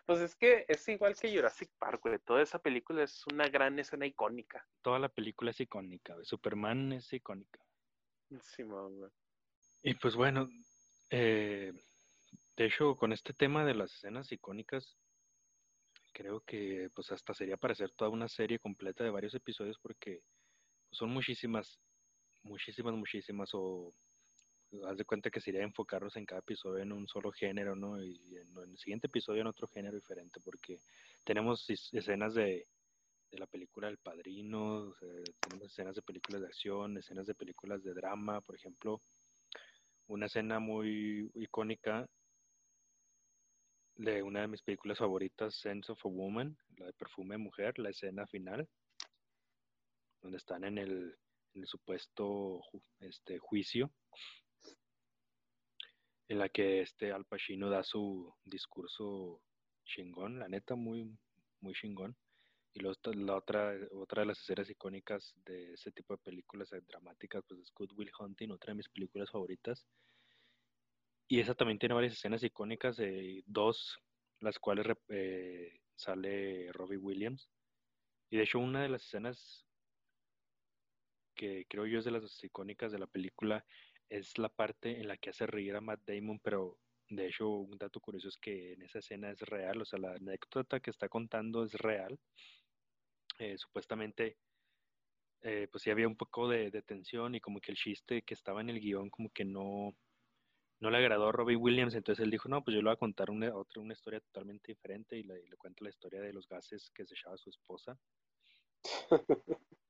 [0.09, 2.19] Pues es que es igual que Jurassic Park, güey.
[2.21, 4.67] Toda esa película es una gran escena icónica.
[4.81, 6.25] Toda la película es icónica, güey.
[6.25, 7.61] Superman es icónica.
[9.83, 10.49] Y pues bueno,
[11.11, 11.75] eh,
[12.57, 14.97] de hecho, con este tema de las escenas icónicas,
[16.15, 20.23] creo que pues hasta sería para hacer toda una serie completa de varios episodios porque
[20.91, 21.83] son muchísimas,
[22.45, 23.93] muchísimas, muchísimas o
[24.87, 28.03] haz de cuenta que sería enfocarnos en cada episodio en un solo género, ¿no?
[28.03, 30.79] Y en, el siguiente episodio en otro género diferente porque
[31.25, 32.67] tenemos escenas de,
[33.31, 34.95] de la película El Padrino,
[35.41, 39.01] tenemos escenas de películas de acción, escenas de películas de drama, por ejemplo,
[40.07, 42.09] una escena muy icónica
[43.97, 47.79] de una de mis películas favoritas, Sense of a Woman, la de Perfume de Mujer,
[47.79, 48.69] la escena final,
[50.23, 51.17] donde están en el,
[51.55, 52.63] en el supuesto
[53.01, 53.91] este, juicio,
[56.29, 59.43] en la que este Al Pacino da su discurso
[59.85, 61.19] chingón, la neta, muy,
[61.61, 62.17] muy chingón.
[62.75, 62.91] Y la
[63.35, 67.93] otra, otra de las escenas icónicas de ese tipo de películas dramáticas, pues es Good
[67.97, 69.87] Will Hunting, otra de mis películas favoritas.
[71.27, 73.99] Y esa también tiene varias escenas icónicas, de dos,
[74.41, 77.51] las cuales eh, sale Robbie Williams.
[78.31, 79.67] Y de hecho una de las escenas
[81.35, 83.65] que creo yo es de las icónicas de la película
[84.09, 87.79] es la parte en la que hace reír a Matt Damon, pero de hecho un
[87.79, 91.09] dato curioso es que en esa escena es real, o sea, la anécdota que está
[91.09, 92.19] contando es real.
[93.39, 94.37] Eh, supuestamente,
[95.43, 98.61] eh, pues sí había un poco de, tensión y como que el chiste que estaba
[98.61, 99.97] en el guion como que no,
[100.81, 102.97] no le agradó a Robbie Williams, entonces él dijo, no, pues yo le voy a
[102.97, 106.49] contar una, otra, una historia totalmente diferente y le, le cuento la historia de los
[106.49, 107.99] gases que se echaba su esposa.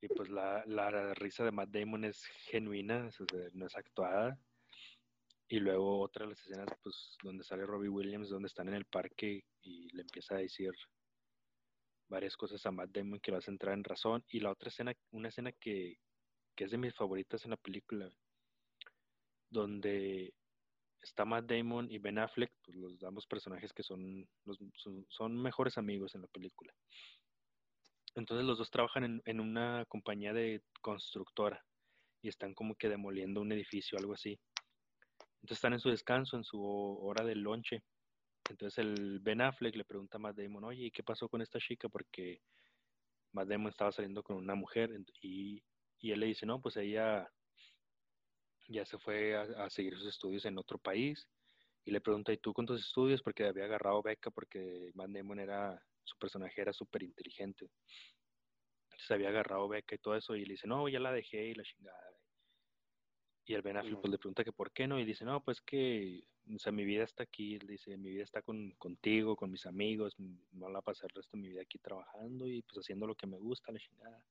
[0.00, 3.10] Y pues la, la, risa de Matt Damon es genuina,
[3.52, 4.38] no es actuada.
[5.48, 8.84] Y luego otra de las escenas, pues, donde sale Robbie Williams, donde están en el
[8.84, 10.72] parque y le empieza a decir
[12.08, 14.24] varias cosas a Matt Damon que lo hace entrar en razón.
[14.28, 15.96] Y la otra escena, una escena que,
[16.54, 18.10] que es de mis favoritas en la película,
[19.50, 20.34] donde
[21.00, 24.58] está Matt Damon y Ben Affleck, pues los ambos personajes que son, los,
[25.08, 26.72] son, mejores amigos en la película.
[28.14, 31.64] Entonces los dos trabajan en, en, una compañía de constructora
[32.22, 34.38] y están como que demoliendo un edificio, algo así.
[35.42, 37.82] Entonces están en su descanso, en su hora del lonche.
[38.48, 41.58] Entonces el Ben Affleck le pregunta a Matt Damon, oye, ¿y qué pasó con esta
[41.58, 41.88] chica?
[41.88, 42.40] Porque
[43.32, 44.90] Matt Damon estaba saliendo con una mujer
[45.22, 45.62] y,
[46.00, 47.30] y él le dice, no, pues ella
[48.68, 51.26] ya se fue a, seguir sus estudios en otro país.
[51.84, 53.22] Y le pregunta, ¿y tú con tus estudios?
[53.22, 57.70] Porque había agarrado beca porque Matt Damon era, su personaje era súper inteligente.
[58.84, 61.54] Entonces había agarrado beca y todo eso y le dice, no, ya la dejé y
[61.54, 62.08] la chingada.
[63.48, 65.62] Y el Ben Affleck pues, le pregunta que por qué no, y dice, no, pues
[65.62, 66.22] que,
[66.54, 70.18] o sea, mi vida está aquí, dice, mi vida está con, contigo, con mis amigos,
[70.18, 73.14] me voy a pasar el resto de mi vida aquí trabajando y pues haciendo lo
[73.14, 74.22] que me gusta, la chingada.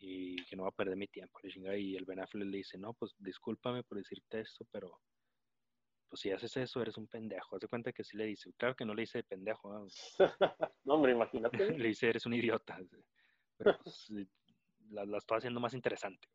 [0.00, 1.76] Y que no va a perder mi tiempo, la chingada.
[1.76, 4.98] Y el Ben Affleck le dice, no, pues discúlpame por decirte esto, pero
[6.08, 7.56] pues si haces eso, eres un pendejo.
[7.56, 9.86] Haz de cuenta que sí le dice, claro que no le dice pendejo.
[10.84, 11.58] no, hombre, imagínate.
[11.78, 12.78] le dice, eres un idiota.
[13.56, 14.10] Pero pues,
[14.90, 16.28] la, la estoy haciendo más interesante.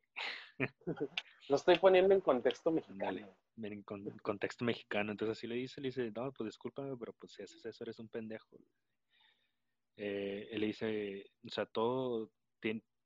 [1.50, 3.36] Lo estoy poniendo en contexto mexicano.
[3.58, 3.84] en
[4.22, 5.12] contexto mexicano.
[5.12, 8.00] Entonces así le dice, le dice, no, pues discúlpame, pero pues si haces eso eres
[8.00, 8.58] un pendejo.
[9.96, 12.32] Eh, él le dice, o sea, todo,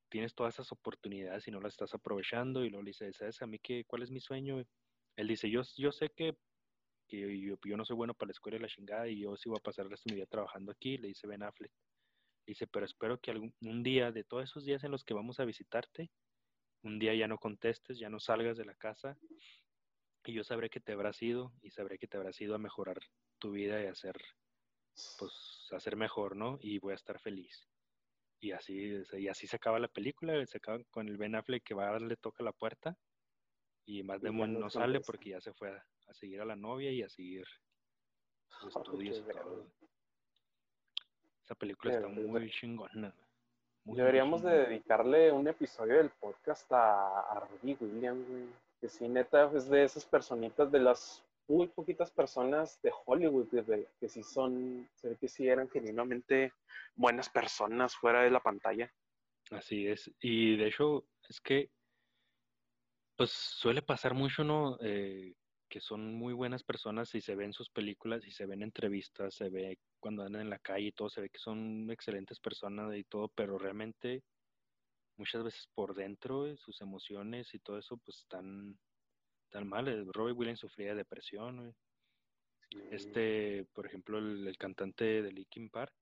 [0.10, 2.63] tienes todas esas oportunidades y no las estás aprovechando.
[2.63, 4.63] Y luego le dice, ¿sabes a mí qué, cuál es mi sueño?
[5.15, 6.38] Él dice, yo, yo sé que,
[7.19, 9.58] yo, yo, no soy bueno para la escuela y la chingada y yo sí voy
[9.60, 10.97] a pasar el resto de mi vida trabajando aquí.
[10.97, 11.71] Le dice Ben Affleck.
[12.45, 15.39] Dice, pero espero que algún un día, de todos esos días en los que vamos
[15.39, 16.12] a visitarte,
[16.84, 19.17] un día ya no contestes, ya no salgas de la casa
[20.26, 22.99] y yo sabré que te habrás ido y sabré que te habrás ido a mejorar
[23.39, 24.15] tu vida y hacer,
[25.17, 26.58] pues, hacer mejor, ¿no?
[26.62, 27.67] Y voy a estar feliz.
[28.41, 31.73] Y así, y así se acaba la película, se acaba con el Ben Affleck que
[31.73, 32.97] va a darle toca la puerta
[33.86, 37.02] y más Demon no, sale porque ya se fue a, seguir a la novia y
[37.02, 37.45] a seguir
[38.60, 39.67] sus estudios y todo.
[41.43, 43.13] Esa película está muy chingona.
[43.86, 48.45] Deberíamos de dedicarle un episodio del podcast a, a Robbie Williams, güey.
[48.80, 53.88] Que sí, neta, es de esas personitas, de las muy poquitas personas de Hollywood, que,
[53.99, 56.54] que sí son, se ve que sí eran genuinamente
[56.95, 58.91] buenas personas fuera de la pantalla.
[59.52, 60.10] Así es.
[60.21, 61.69] Y de hecho, es que,
[63.15, 64.78] pues suele pasar mucho, ¿no?
[64.82, 65.36] Eh,
[65.73, 69.49] que son muy buenas personas y se ven sus películas y se ven entrevistas, se
[69.49, 73.03] ve cuando andan en la calle y todo, se ve que son excelentes personas y
[73.05, 74.21] todo, pero realmente
[75.17, 78.77] muchas veces por dentro eh, sus emociones y todo eso pues están
[79.49, 80.05] tan mal.
[80.13, 81.75] Robbie Williams sufría de depresión.
[82.91, 85.95] Este, por ejemplo, el, cantante de Linkin Park,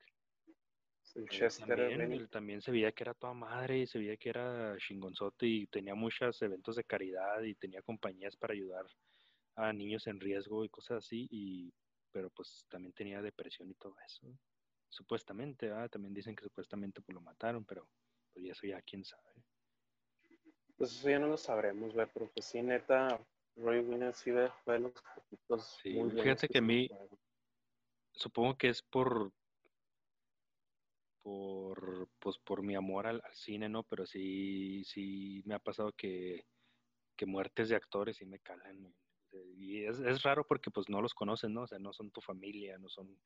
[1.15, 4.75] Eh, también, él también se veía que era toda madre y se veía que era
[4.79, 8.85] chingonzote y tenía muchos eventos de caridad y tenía compañías para ayudar
[9.55, 11.73] a niños en riesgo y cosas así, y,
[12.11, 14.27] pero pues también tenía depresión y todo eso.
[14.89, 15.89] Supuestamente, ¿verdad?
[15.89, 17.87] también dicen que supuestamente pues lo mataron, pero
[18.33, 19.31] pues eso ya quién sabe.
[20.77, 23.19] Pues eso ya no lo sabremos, güey, pero pues sí, neta,
[23.55, 26.89] Roy Winner sí ve- fue de los poquitos Sí, muy fíjate que a se mí-.
[28.13, 29.31] Supongo que es por
[31.23, 33.83] por pues por mi amor al, al cine, ¿no?
[33.83, 36.45] Pero sí, sí me ha pasado que,
[37.15, 38.93] que muertes de actores sí me calan.
[39.31, 39.45] Güey.
[39.57, 41.63] Y es, es raro porque pues no los conocen, ¿no?
[41.63, 43.17] O sea, no son tu familia, no son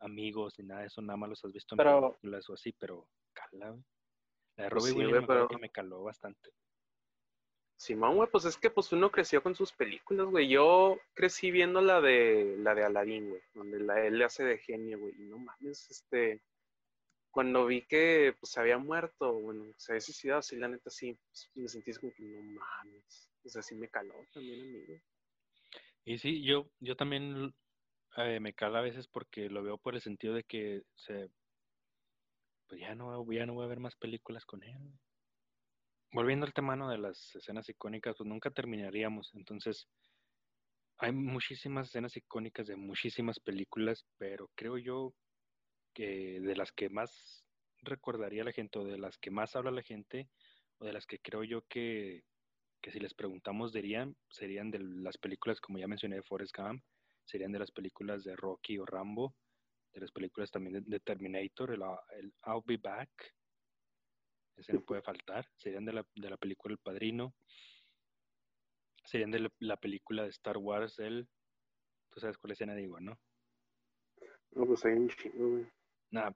[0.00, 2.72] amigos ni nada de eso, nada más los has visto en Pero- películas o así,
[2.72, 3.84] pero cala, güey.
[4.56, 6.50] La de Pues Robbie sí, Williams pero- que me caló bastante.
[7.76, 10.48] Simón, güey, pues es que pues uno creció con sus películas, güey.
[10.48, 14.58] Yo crecí viendo la de la de Aladdin, güey, donde la, él le hace de
[14.58, 15.12] genio, güey.
[15.18, 16.40] Y no mames, este,
[17.30, 21.18] cuando vi que pues se había muerto, bueno, se había suicidado, sí, la neta sí,
[21.28, 23.28] pues, me sentí como que no mames.
[23.44, 25.02] O sea, sí me caló también a mí, güey.
[26.04, 27.54] Y sí, yo, yo también
[28.16, 31.30] eh, me cala a veces porque lo veo por el sentido de que se,
[32.68, 34.76] pues ya no, ya no voy a ver más películas con él.
[36.12, 36.88] Volviendo al tema ¿no?
[36.88, 39.32] de las escenas icónicas, pues nunca terminaríamos.
[39.34, 39.88] Entonces,
[40.98, 45.14] hay muchísimas escenas icónicas de muchísimas películas, pero creo yo
[45.92, 47.44] que de las que más
[47.82, 50.28] recordaría la gente, o de las que más habla la gente,
[50.78, 52.24] o de las que creo yo que,
[52.84, 56.84] que si les preguntamos dirían, serían de las películas, como ya mencioné, de Forrest Gump,
[57.24, 59.34] serían de las películas de Rocky o Rambo,
[59.94, 61.80] de las películas también de, Terminator, el,
[62.18, 63.08] el I'll Be Back,
[64.58, 67.34] ese no puede faltar, serían de la, de la película El Padrino,
[69.02, 71.26] serían de la, la película de Star Wars, el,
[72.10, 73.18] tú sabes cuál escena digo, ¿no?
[74.50, 75.64] No, pues hay un chingo.
[76.14, 76.32] Nada,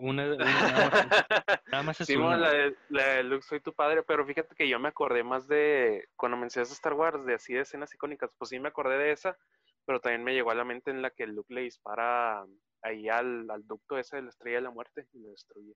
[0.00, 1.06] una, una nada, más,
[1.72, 2.36] nada más es Simón, una.
[2.36, 5.48] la de, la de Luke, soy tu padre, pero fíjate que yo me acordé más
[5.48, 9.12] de, cuando mencionas Star Wars, de así de escenas icónicas, pues sí me acordé de
[9.12, 9.38] esa,
[9.86, 12.44] pero también me llegó a la mente en la que Luke le dispara
[12.82, 15.74] ahí al, al ducto ese de la estrella de la muerte y lo destruye.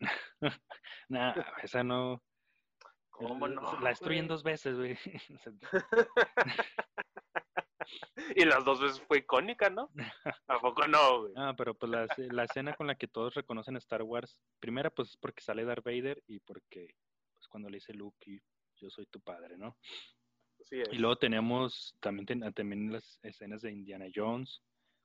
[1.08, 2.20] nah, esa no.
[3.28, 3.80] ¿Cómo no?
[3.80, 4.98] La destruyen dos veces, güey.
[8.36, 9.90] Y las dos veces fue icónica, ¿no?
[10.46, 11.32] ¿A poco no, güey?
[11.36, 15.10] Ah, pero pues la, la escena con la que todos reconocen Star Wars, primera pues
[15.10, 16.94] es porque sale Darth Vader y porque
[17.36, 18.40] pues cuando le dice Luke,
[18.76, 19.76] yo soy tu padre, ¿no?
[20.60, 20.88] Sí es.
[20.92, 24.62] Y luego tenemos también, ten- también las escenas de Indiana Jones.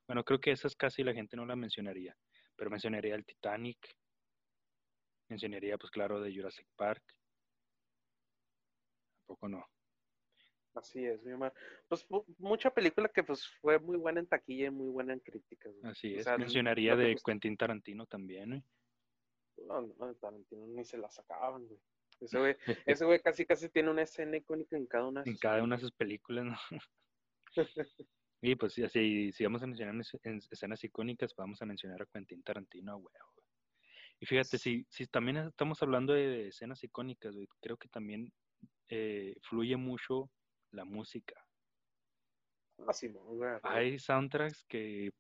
[0.08, 2.16] Bueno, creo que esas casi la gente no las mencionaría,
[2.56, 3.78] pero mencionaría el Titanic,
[5.30, 7.04] mencionaría pues claro de Jurassic Park.
[9.26, 9.66] Tampoco no.
[10.76, 11.54] Así es, mi amor.
[11.88, 12.06] Pues
[12.38, 15.74] mucha película que pues fue muy buena en taquilla y muy buena en críticas.
[15.74, 15.92] güey.
[15.92, 16.24] Así O es.
[16.26, 18.64] sea, mencionaría no de Quentin Tarantino también, ¿eh?
[19.58, 21.80] No, no, de Tarantino ni se la sacaban, güey.
[22.20, 25.36] Ese güey, ese güey casi casi tiene una escena icónica en cada una de en
[25.36, 26.58] sus cada una de sus películas, ¿no?
[28.42, 32.02] y pues sí, así, si vamos a mencionar es- en escenas icónicas, vamos a mencionar
[32.02, 33.32] a Quentin Tarantino, a huevo.
[33.34, 33.48] güey.
[34.20, 38.32] Y fíjate, si, si también estamos hablando de escenas icónicas, güey, creo que también
[38.90, 40.30] eh, fluye mucho
[40.72, 41.36] la música.
[42.78, 43.60] Ah.
[43.64, 45.12] Hay soundtracks que,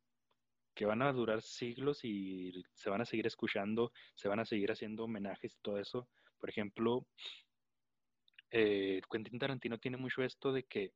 [0.74, 4.72] que van a durar siglos y se van a seguir escuchando, se van a seguir
[4.72, 6.10] haciendo homenajes y todo eso.
[6.38, 7.08] Por ejemplo,
[8.52, 10.94] eh, Quentin Tarantino tiene mucho esto de que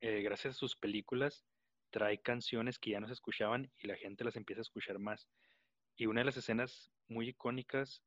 [0.00, 1.44] eh, gracias a sus películas
[1.90, 5.28] trae canciones que ya no se escuchaban y la gente las empieza a escuchar más.
[5.96, 8.02] Y una de las escenas muy icónicas,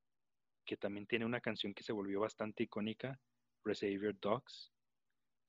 [0.66, 3.20] que también tiene una canción que se volvió bastante icónica,
[3.66, 4.72] Reservoir Dogs,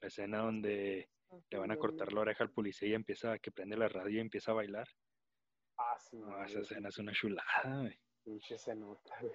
[0.01, 1.09] la escena donde
[1.51, 4.17] le van a cortar la oreja al policía y empieza a que prende la radio
[4.17, 4.89] y empieza a bailar.
[5.79, 8.01] Ah, sí, No, esa escena es una chulada, güey.
[8.25, 9.35] Pinche escenota, güey.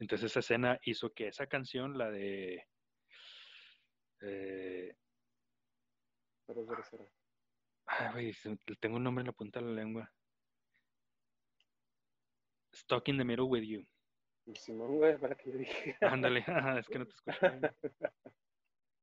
[0.00, 2.64] Entonces esa escena hizo que esa canción, la de...
[4.22, 4.96] eh,
[6.46, 7.12] Pero, pero, pero.
[7.86, 10.12] ay, güey, tengo un nombre en la punta de la lengua.
[12.74, 13.86] Stuck in the middle with you.
[14.54, 15.96] Simón, güey, para que yo dije.
[16.00, 16.44] Ándale,
[16.80, 17.38] es que no te escuché.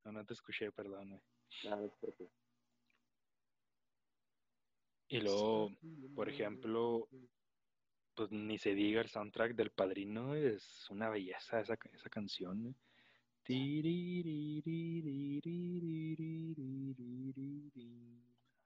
[0.06, 1.10] No, no te escuché, perdón.
[1.10, 1.22] güey.
[1.66, 2.32] Nah, no te preocupes.
[5.10, 5.72] Y luego,
[6.16, 7.08] por ejemplo,
[8.16, 12.76] pues ni se diga el soundtrack del Padrino, es una belleza esa, esa canción.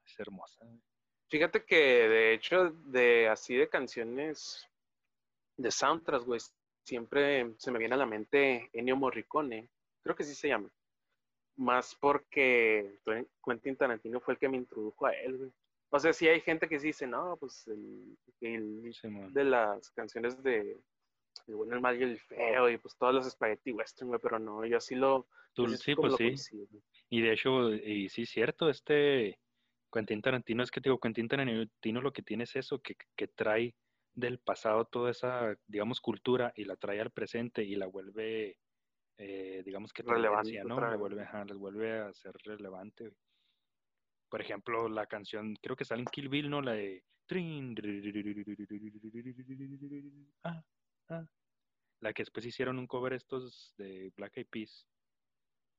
[0.05, 0.65] Es hermosa.
[0.65, 0.79] güey.
[1.29, 4.67] Fíjate que de hecho, de así de canciones
[5.57, 6.39] de soundtracks, güey,
[6.83, 9.69] siempre se me viene a la mente Ennio Morricone.
[10.01, 10.69] Creo que sí se llama.
[11.55, 12.99] Más porque
[13.45, 15.51] Quentin Tarantino fue el que me introdujo a él, güey.
[15.89, 19.31] O sea, sí hay gente que sí dice, no, pues el, el Sí, man.
[19.31, 20.81] de las canciones de
[21.47, 24.39] El bueno, el mal y el feo y pues todos los spaghetti western, güey, pero
[24.39, 25.27] no, yo así lo...
[25.53, 26.33] Tú- así sí, pues lo sí.
[27.09, 29.39] Y de hecho, y sí es cierto, este
[29.91, 33.27] Quentin Tarantino, es que te digo, Quentin Tarantino lo que tiene es eso, que, que
[33.27, 33.75] trae
[34.15, 38.57] del pasado toda esa, digamos, cultura y la trae al presente y la vuelve,
[39.17, 40.79] eh, digamos que Relevante tendencia, ¿no?
[40.79, 43.11] La vuelve, ajá, las vuelve a ser relevante.
[44.29, 46.61] Por ejemplo, la canción, creo que sale en Kill Bill, ¿no?
[46.61, 47.03] La de...
[50.43, 50.63] Ah,
[51.09, 51.25] ah.
[52.01, 54.85] La que después hicieron un cover estos de Black Eyed Peas.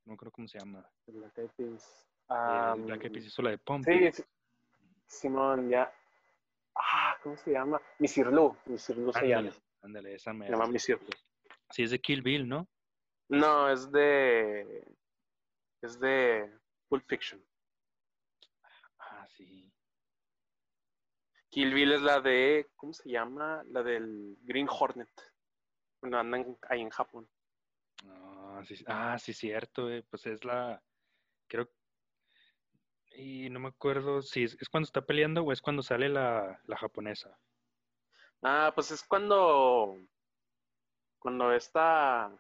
[0.07, 0.89] No creo cómo se llama.
[1.07, 2.07] Black Eyed Peas.
[2.07, 3.85] Eh, Ah, Black Eyed Peas hizo la de Pump.
[3.85, 4.25] Sí, sí.
[5.07, 5.93] Simón, ya.
[7.25, 7.81] ¿Cómo se llama?
[7.99, 8.55] Misirlu.
[8.67, 9.49] Misirlu se llama.
[9.49, 11.09] Ándale, ándale, esa me Se llama Misirlu.
[11.71, 12.69] Sí, es de Kill Bill, ¿no?
[13.31, 14.87] No, es de.
[15.81, 16.53] Es de
[16.89, 17.43] Pulp Fiction.
[18.99, 19.73] Ah, sí.
[21.49, 22.71] Kill Bill es la de.
[22.77, 23.65] ¿Cómo se llama?
[23.71, 25.11] La del Green Hornet.
[26.03, 27.27] Bueno, andan ahí en Japón.
[28.07, 30.81] Ah, sí, ah, sí, cierto, eh, Pues es la.
[31.49, 31.71] Creo.
[33.17, 36.61] Y no me acuerdo si es, es cuando está peleando o es cuando sale la,
[36.67, 37.37] la japonesa.
[38.43, 39.97] Ah, pues es cuando.
[41.19, 42.35] Cuando esta.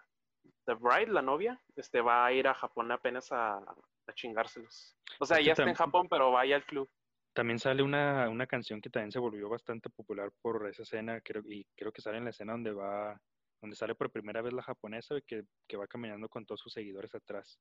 [0.66, 4.96] The Bride, la novia, este va a ir a Japón apenas a, a chingárselos.
[5.20, 6.88] O sea, ya está en Japón, pero vaya al club.
[7.34, 11.42] También sale una, una canción que también se volvió bastante popular por esa escena, creo,
[11.46, 13.20] y creo que sale en la escena donde va,
[13.60, 17.14] donde sale por primera vez la japonesa, que, que va caminando con todos sus seguidores
[17.14, 17.58] atrás.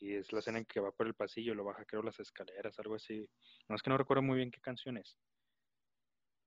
[0.00, 2.78] Y es la escena en que va por el pasillo, lo baja creo las escaleras,
[2.78, 3.28] algo así.
[3.68, 5.18] No es que no recuerdo muy bien qué canción es.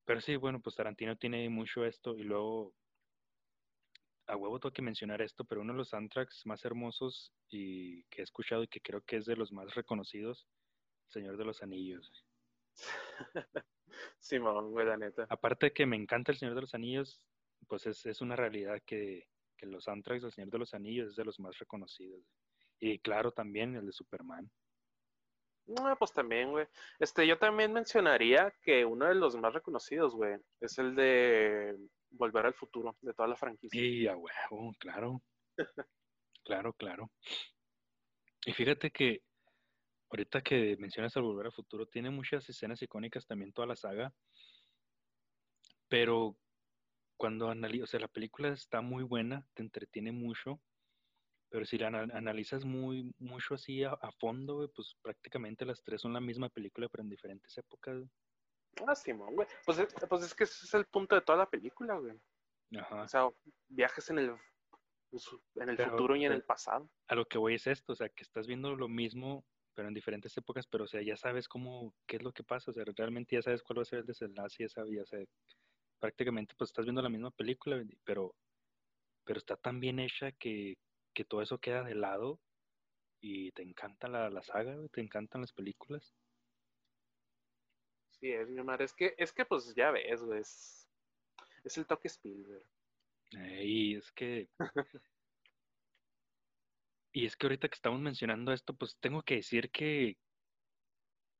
[0.05, 2.73] Pero sí, bueno, pues Tarantino tiene mucho esto y luego
[4.27, 8.21] a huevo tengo que mencionar esto, pero uno de los soundtracks más hermosos y que
[8.21, 10.47] he escuchado y que creo que es de los más reconocidos,
[11.07, 12.25] Señor de los Anillos.
[14.19, 15.27] Simón, güey, la neta.
[15.29, 17.19] Aparte de que me encanta El Señor de los Anillos,
[17.67, 19.27] pues es, es una realidad que,
[19.57, 22.23] que los soundtracks del Señor de los Anillos es de los más reconocidos.
[22.81, 24.51] Y claro, también el de Superman.
[25.67, 26.65] No, pues también, güey.
[26.99, 31.77] Este, yo también mencionaría que uno de los más reconocidos, güey, es el de
[32.09, 33.79] Volver al Futuro, de toda la franquicia.
[33.79, 35.21] Y a huevo, claro.
[36.43, 37.11] claro, claro.
[38.45, 39.21] Y fíjate que
[40.09, 44.11] ahorita que mencionas al Volver al Futuro, tiene muchas escenas icónicas también toda la saga.
[45.87, 46.35] Pero
[47.15, 50.59] cuando analizas, o sea, la película está muy buena, te entretiene mucho.
[51.51, 55.83] Pero si la ana- analizas muy, mucho así a, a fondo, güey, pues prácticamente las
[55.83, 57.97] tres son la misma película, pero en diferentes épocas.
[57.97, 58.09] güey.
[58.87, 59.47] Ah, Simón, güey.
[59.65, 62.17] Pues, es- pues es que ese es el punto de toda la película, güey.
[62.79, 63.01] Ajá.
[63.03, 63.27] O sea,
[63.67, 64.35] viajes en el,
[65.09, 66.89] pues, en el Pero- futuro y en el pasado.
[67.09, 69.43] A lo que voy es esto, o sea, que estás viendo lo mismo,
[69.75, 72.71] pero en diferentes épocas, pero o sea, ya sabes cómo, qué es lo que pasa,
[72.71, 75.27] o sea, realmente ya sabes cuál va a ser el desenlace, ya sabes, ya sabes,
[75.99, 78.33] prácticamente pues estás viendo la misma película, pero,
[79.25, 80.77] pero está tan bien hecha que,
[81.13, 82.39] que todo eso queda de lado
[83.21, 86.13] y te encanta la, la saga, te encantan las películas.
[88.19, 88.85] Sí, es mi madre.
[88.85, 90.39] Es que, es que pues ya ves, güey.
[90.39, 90.87] Es,
[91.63, 92.65] es el toque Spielberg.
[93.31, 94.49] Y es que.
[97.13, 100.17] Y es que ahorita que estamos mencionando esto, pues tengo que decir que.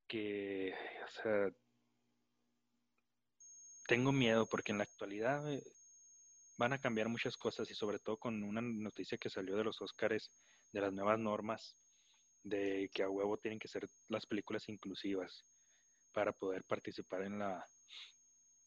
[0.07, 0.76] que.
[1.05, 1.49] O sea.
[3.88, 5.45] Tengo miedo porque en la actualidad
[6.62, 9.82] van a cambiar muchas cosas y sobre todo con una noticia que salió de los
[9.82, 10.30] Óscares
[10.72, 11.76] de las nuevas normas
[12.43, 15.43] de que a huevo tienen que ser las películas inclusivas
[16.14, 17.66] para poder participar en la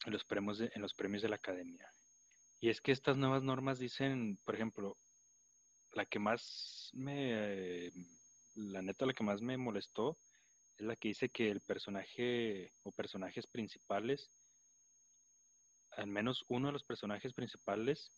[0.07, 1.89] en los premios de, en los premios de la academia.
[2.61, 4.97] Y es que estas nuevas normas dicen, por ejemplo,
[5.93, 7.93] la que más me,
[8.57, 10.19] la neta, la que más me molestó
[10.79, 14.31] es la que dice que el personaje o personajes principales,
[15.97, 18.13] al menos uno de los personajes principales,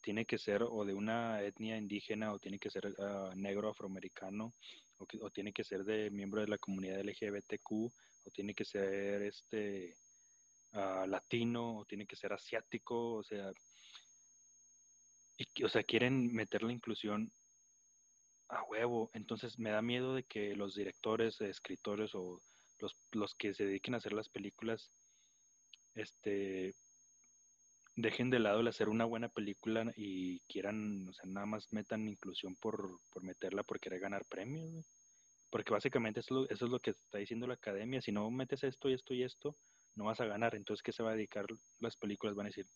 [0.00, 4.54] tiene que ser o de una etnia indígena o tiene que ser uh, negro afroamericano
[4.98, 9.96] o, tiene que ser de miembro de la comunidad LGBTQ o tiene que ser este
[10.72, 13.50] uh, latino o tiene que ser asiático, o sea,
[15.38, 17.32] y, o sea, quieren meter la inclusión
[18.48, 19.10] a huevo.
[19.14, 22.42] Entonces me da miedo de que los directores, escritores o
[22.78, 24.90] los, los que se dediquen a hacer las películas,
[25.94, 26.74] este,
[28.00, 32.08] dejen de lado el hacer una buena película y quieran, o sea, nada más metan
[32.08, 34.84] inclusión por, por meterla por querer ganar premios.
[35.50, 38.00] Porque básicamente eso, eso, es lo que está diciendo la academia.
[38.00, 39.56] Si no metes esto y esto y esto,
[39.96, 40.54] no vas a ganar.
[40.54, 41.46] Entonces, ¿qué se va a dedicar
[41.80, 42.36] las películas?
[42.36, 42.66] Van a decir,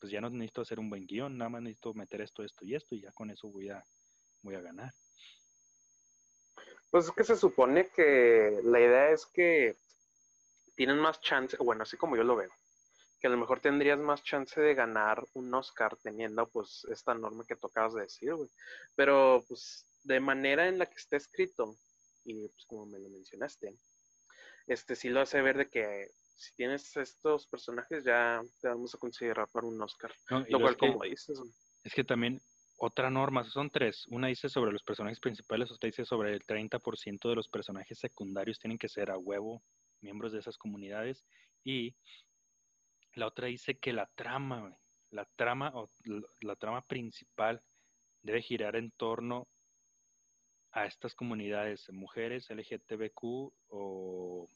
[0.00, 2.74] pues ya no necesito hacer un buen guion, nada más necesito meter esto, esto y
[2.74, 3.84] esto y ya con eso voy a,
[4.42, 4.94] voy a ganar.
[6.90, 9.76] Pues es que se supone que la idea es que
[10.76, 12.50] tienen más chance, bueno, así como yo lo veo,
[13.24, 17.46] que a lo mejor tendrías más chance de ganar un Oscar teniendo pues esta norma
[17.48, 18.50] que tú acabas de decir, güey.
[18.96, 21.74] Pero pues de manera en la que está escrito,
[22.26, 23.78] y pues como me lo mencionaste,
[24.66, 28.98] este sí lo hace ver de que si tienes estos personajes ya te vamos a
[28.98, 30.12] considerar para un Oscar.
[30.28, 31.40] lo cual, como dices.
[31.82, 32.42] Es que también
[32.76, 34.06] otra norma, son tres.
[34.08, 38.58] Una dice sobre los personajes principales, otra dice sobre el 30% de los personajes secundarios
[38.58, 39.62] tienen que ser a huevo
[40.02, 41.24] miembros de esas comunidades.
[41.64, 41.96] Y
[43.14, 44.76] la otra dice que la trama,
[45.10, 45.88] la trama o
[46.40, 47.62] la trama principal
[48.22, 49.48] debe girar en torno
[50.72, 54.48] a estas comunidades, mujeres, LGTBQ o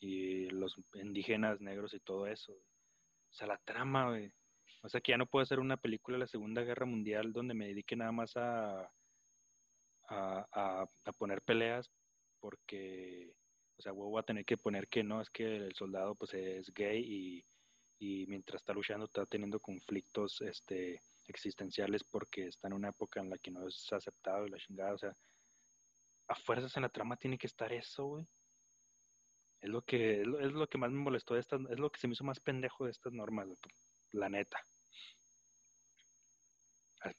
[0.00, 2.52] y los indígenas negros y todo eso.
[2.52, 4.18] O sea, la trama,
[4.82, 7.54] O sea, que ya no puedo hacer una película de la Segunda Guerra Mundial donde
[7.54, 8.90] me dedique nada más a,
[10.08, 11.90] a, a poner peleas
[12.40, 13.34] porque,
[13.76, 16.72] o sea, voy a tener que poner que no, es que el soldado pues es
[16.72, 17.44] gay y
[18.00, 23.28] y mientras está luchando está teniendo conflictos este, existenciales porque está en una época en
[23.28, 25.14] la que no es aceptado y la chingada, o sea,
[26.28, 28.26] a fuerzas en la trama tiene que estar eso, güey.
[29.60, 32.08] Es lo que es lo, que más me molestó de estas, es lo que se
[32.08, 33.46] me hizo más pendejo de estas normas,
[34.12, 34.58] la neta.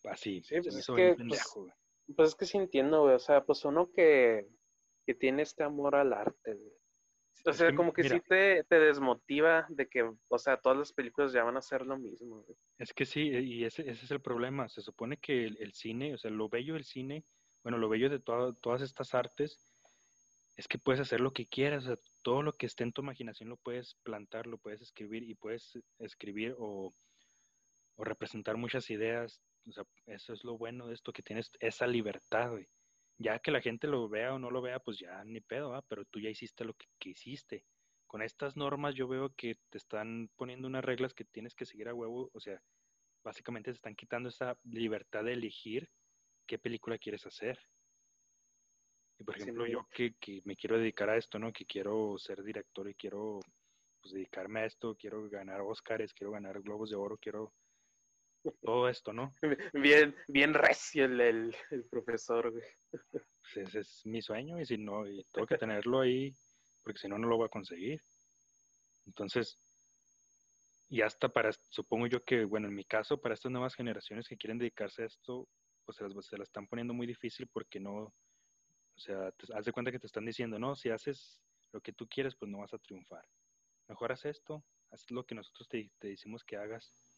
[0.09, 3.43] Así, sí, pues es que, pendejo, pues, pues, es que sí entiendo, güey, o sea,
[3.45, 4.47] pues uno que,
[5.05, 6.80] que tiene este amor al arte, güey
[7.45, 11.33] o sea, como que sí te, te, desmotiva de que, o sea, todas las películas
[11.33, 12.45] ya van a ser lo mismo.
[12.77, 14.69] Es que sí, y ese, ese es el problema.
[14.69, 17.25] Se supone que el, cine, o sea, lo bello del cine,
[17.63, 19.59] bueno, lo bello de todas estas artes
[20.57, 23.01] es que puedes hacer lo que quieras, o sea, todo lo que esté en tu
[23.01, 26.93] imaginación lo puedes plantar, lo puedes escribir y puedes escribir o,
[27.95, 29.41] o representar muchas ideas.
[29.67, 32.67] O sea, eso es lo bueno de esto, que tienes esa libertad, güey
[33.21, 36.05] ya que la gente lo vea o no lo vea, pues ya ni pedo, pero
[36.05, 37.63] tú ya hiciste lo que, hiciste.
[38.07, 41.87] Con estas normas yo veo que te están poniendo unas reglas que tienes que seguir
[41.87, 42.61] a huevo, o sea,
[43.23, 45.89] básicamente te están quitando esa libertad de elegir
[46.45, 47.59] qué película quieres hacer.
[49.19, 51.53] Y por ejemplo, yo que, que, me quiero dedicar a esto, ¿no?
[51.53, 53.39] Que quiero ser director y quiero
[54.01, 57.53] pues, dedicarme a esto, quiero ganar Oscars, quiero ganar Globos de Oro, quiero
[58.61, 59.35] todo esto, ¿no?
[59.73, 62.63] Bien, bien recio el, el, profesor, güey.
[63.55, 66.33] ese es mi sueño y si no, y tengo que tenerlo ahí,
[66.83, 68.01] porque si no, no lo voy a conseguir.
[69.05, 69.57] Entonces,
[70.89, 74.37] y hasta para, supongo yo que, bueno, en mi caso, para estas nuevas generaciones que
[74.37, 75.47] quieren dedicarse a esto,
[75.85, 79.65] pues se las, se las están poniendo muy difícil porque no, o sea, te, haz
[79.65, 82.59] de cuenta que te están diciendo, no, si haces lo que tú quieres, pues no
[82.59, 83.25] vas a triunfar.
[83.87, 87.10] Mejor haz esto, haz lo que nosotros te, te decimos que hagas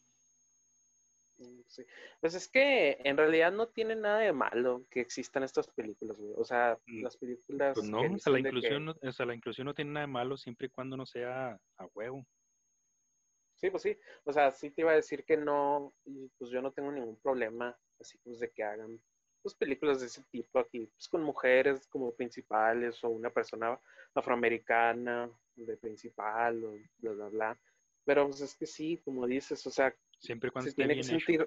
[2.19, 6.33] Pues es que en realidad no tiene nada de malo que existan estas películas, güey.
[6.37, 7.73] O sea, mm, las películas.
[7.75, 10.11] Pues no, o sea, la inclusión, no, o sea, la inclusión no tiene nada de
[10.11, 12.25] malo siempre y cuando no sea a huevo.
[13.55, 13.97] Sí, pues sí.
[14.25, 15.93] O sea, sí te iba a decir que no,
[16.37, 19.01] pues yo no tengo ningún problema, así pues de que hagan
[19.41, 23.77] pues películas de ese tipo aquí, pues con mujeres como principales o una persona
[24.15, 27.59] afroamericana de principal o bla, bla, bla.
[28.05, 31.45] Pero pues es que sí, como dices, o sea, Siempre cuando se tiene que sentir,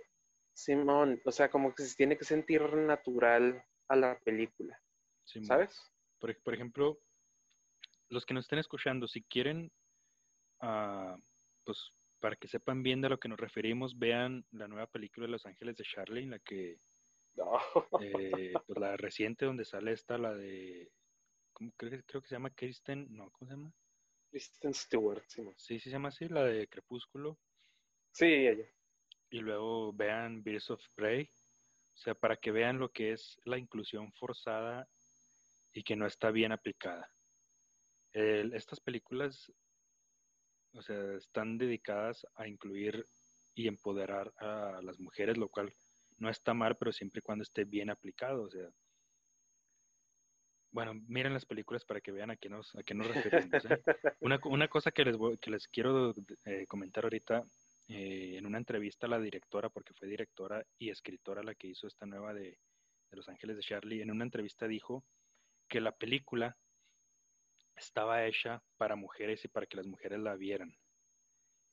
[0.53, 4.79] Simón, o sea, como que se tiene que sentir natural a la película.
[5.25, 5.81] ¿Sabes?
[6.19, 7.01] Por, por, ejemplo,
[8.11, 9.73] los que nos estén escuchando, si quieren,
[10.63, 11.19] uh,
[11.65, 15.33] pues para que sepan bien de lo que nos referimos, vean la nueva película de
[15.33, 16.77] Los Ángeles de Charlie, la que,
[18.01, 20.93] eh, pues la reciente donde sale esta, la de,
[21.77, 23.73] creo, creo, que se llama Kristen, no, ¿cómo se llama?
[24.31, 25.43] Kristen Stewart, sí.
[25.57, 27.39] Sí, sí se llama así, la de Crepúsculo.
[28.17, 28.65] Sí, ella.
[29.29, 31.29] Y luego vean Birds of Prey,
[31.93, 34.89] o sea, para que vean lo que es la inclusión forzada
[35.75, 37.11] y que no está bien aplicada.
[38.15, 39.53] estas películas,
[40.73, 43.05] o sea, están dedicadas a incluir
[43.55, 45.71] y empoderar a las mujeres, lo cual
[46.17, 48.67] no está mal, pero siempre y cuando esté bien aplicado, o sea.
[50.71, 53.63] Bueno, miren las películas para que vean a qué nos, a qué nos referimos.
[53.67, 53.83] ¿eh?
[54.21, 56.15] Una, una, cosa que les, que les quiero
[56.47, 57.45] eh, comentar ahorita
[57.89, 61.87] eh, en una entrevista a la directora, porque fue directora y escritora la que hizo
[61.87, 62.59] esta nueva de,
[63.13, 65.05] Los Ángeles de Charlie, en una entrevista dijo
[65.69, 66.57] que la película
[67.77, 70.77] estaba hecha para mujeres y para que las mujeres la vieran.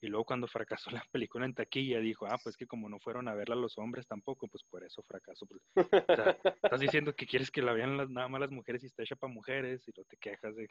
[0.02, 0.48] Y luego cuando
[0.88, 3.78] fracasó la película en taquilla, dijo, ah, pues que como no fueron a verla los
[3.80, 5.48] hombres tampoco, pues por eso fracasó.
[5.48, 5.62] Pues,
[6.64, 9.16] estás diciendo que quieres que la vean las, nada más las mujeres y está hecha
[9.16, 10.68] para mujeres y no te quejas de...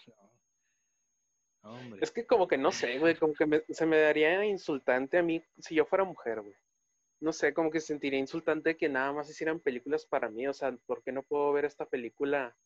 [2.00, 5.42] Es que como que no sé, güey, como que se me daría insultante a mí
[5.58, 6.56] si yo fuera mujer, güey.
[7.20, 10.72] No sé, como que sentiría insultante que nada más hicieran películas para mí, o sea,
[10.86, 12.56] ¿por qué no puedo ver esta película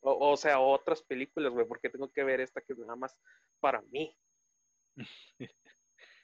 [0.00, 3.18] O, o sea, otras películas, güey, porque tengo que ver esta que es nada más
[3.60, 4.16] para mí.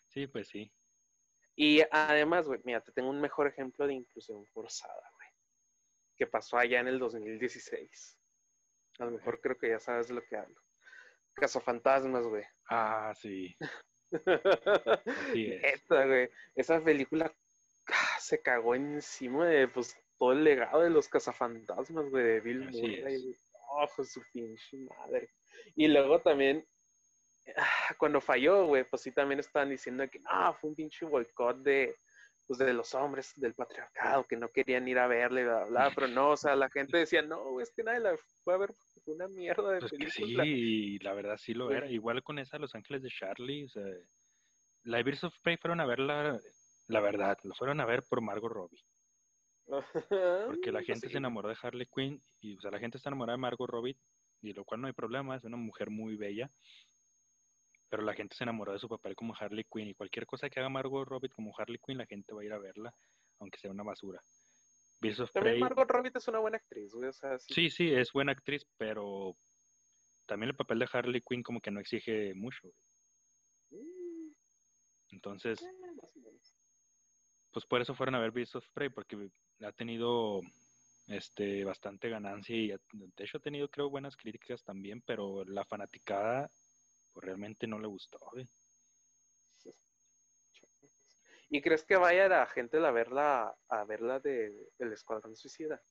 [0.09, 0.73] sí, pues sí.
[1.55, 5.29] Y además, güey, mira, te tengo un mejor ejemplo de inclusión forzada, güey,
[6.17, 8.19] que pasó allá en el 2016.
[9.01, 10.61] A lo mejor creo que ya sabes de lo que hablo.
[11.35, 12.45] Cazafantasmas, güey.
[12.71, 13.55] Ah, sí.
[14.11, 15.65] Así es.
[15.75, 17.31] Esta, güey, esa película
[17.89, 22.71] ah, se cagó encima de pues todo el legado de los cazafantasmas, güey, de Bill
[22.71, 23.37] Murray.
[23.75, 25.29] Oh, su pinche madre.
[25.77, 26.67] Y luego también
[27.57, 31.59] Ah, cuando falló, güey, pues sí también estaban diciendo que no, fue un pinche boicot
[31.59, 31.95] de,
[32.47, 36.09] pues de los hombres del patriarcado, que no querían ir a verle, bla, bla, pero
[36.09, 38.75] no, o sea, la gente decía, no, es que nadie la fue a ver
[39.05, 40.45] fue una mierda de pues película.
[40.45, 41.91] sí, la verdad sí lo era.
[41.91, 43.85] Igual con esa Los Ángeles de Charlie, o sea,
[44.85, 46.39] la Birds of Prey fueron a verla,
[46.89, 48.85] la verdad, lo fueron a ver por Margot Robbie.
[50.59, 53.37] Porque la gente se enamoró de Harley Quinn y, o sea, la gente está enamorada
[53.37, 53.97] de Margot Robbie
[54.43, 56.51] y lo cual no hay problema, es una mujer muy bella
[57.93, 60.59] pero la gente se enamoró de su papel como Harley Quinn y cualquier cosa que
[60.59, 62.95] haga Margot Robbie como Harley Quinn, la gente va a ir a verla,
[63.39, 64.19] aunque sea una basura.
[65.35, 67.11] también Margot Robbie es una buena actriz, güey.
[67.41, 67.69] sí.
[67.69, 67.93] sí.
[67.93, 69.37] es buena actriz, pero
[70.25, 72.67] también el papel de Harley Quinn como que no exige mucho.
[75.11, 75.63] Entonces,
[77.51, 79.29] pues por eso fueron a ver Beast of Prey, porque
[79.61, 80.41] ha tenido
[81.09, 86.49] este bastante ganancia y de hecho ha tenido creo buenas críticas también, pero la fanaticada
[87.13, 88.19] pues realmente no le gustó.
[91.51, 95.83] ¿Y crees que vaya la gente a verla, a verla de El Escuadrón Suicida?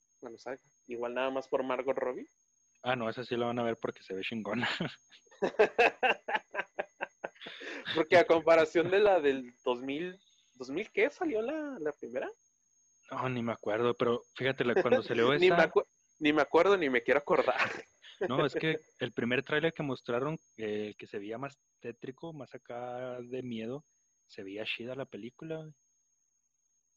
[0.87, 2.27] Igual nada más por Margot Robbie.
[2.83, 4.67] Ah, no, esa sí la van a ver porque se ve chingona.
[7.95, 10.19] porque a comparación de la del 2000,
[10.55, 12.27] ¿2000 qué salió la, la primera?
[13.11, 15.39] No, ni me acuerdo, pero fíjate, cuando salió esa...
[15.39, 15.71] ni, me
[16.19, 17.69] ni me acuerdo ni me quiero acordar.
[18.27, 22.53] No, es que el primer tráiler que mostraron, eh, que se veía más tétrico, más
[22.53, 23.83] acá de miedo,
[24.27, 25.69] se veía chida la película.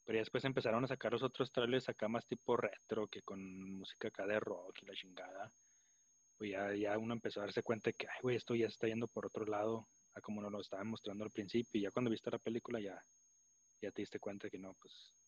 [0.05, 3.41] Pero ya después empezaron a sacar los otros trailers acá más tipo retro, que con
[3.79, 5.51] música acá de rock y la chingada.
[6.37, 9.27] Pues ya, uno empezó a darse cuenta que, ay, güey, esto ya está yendo por
[9.27, 11.79] otro lado, a como nos lo estaban mostrando al principio.
[11.79, 13.01] Y ya cuando viste la película ya,
[13.81, 15.24] ya te diste cuenta que no, pues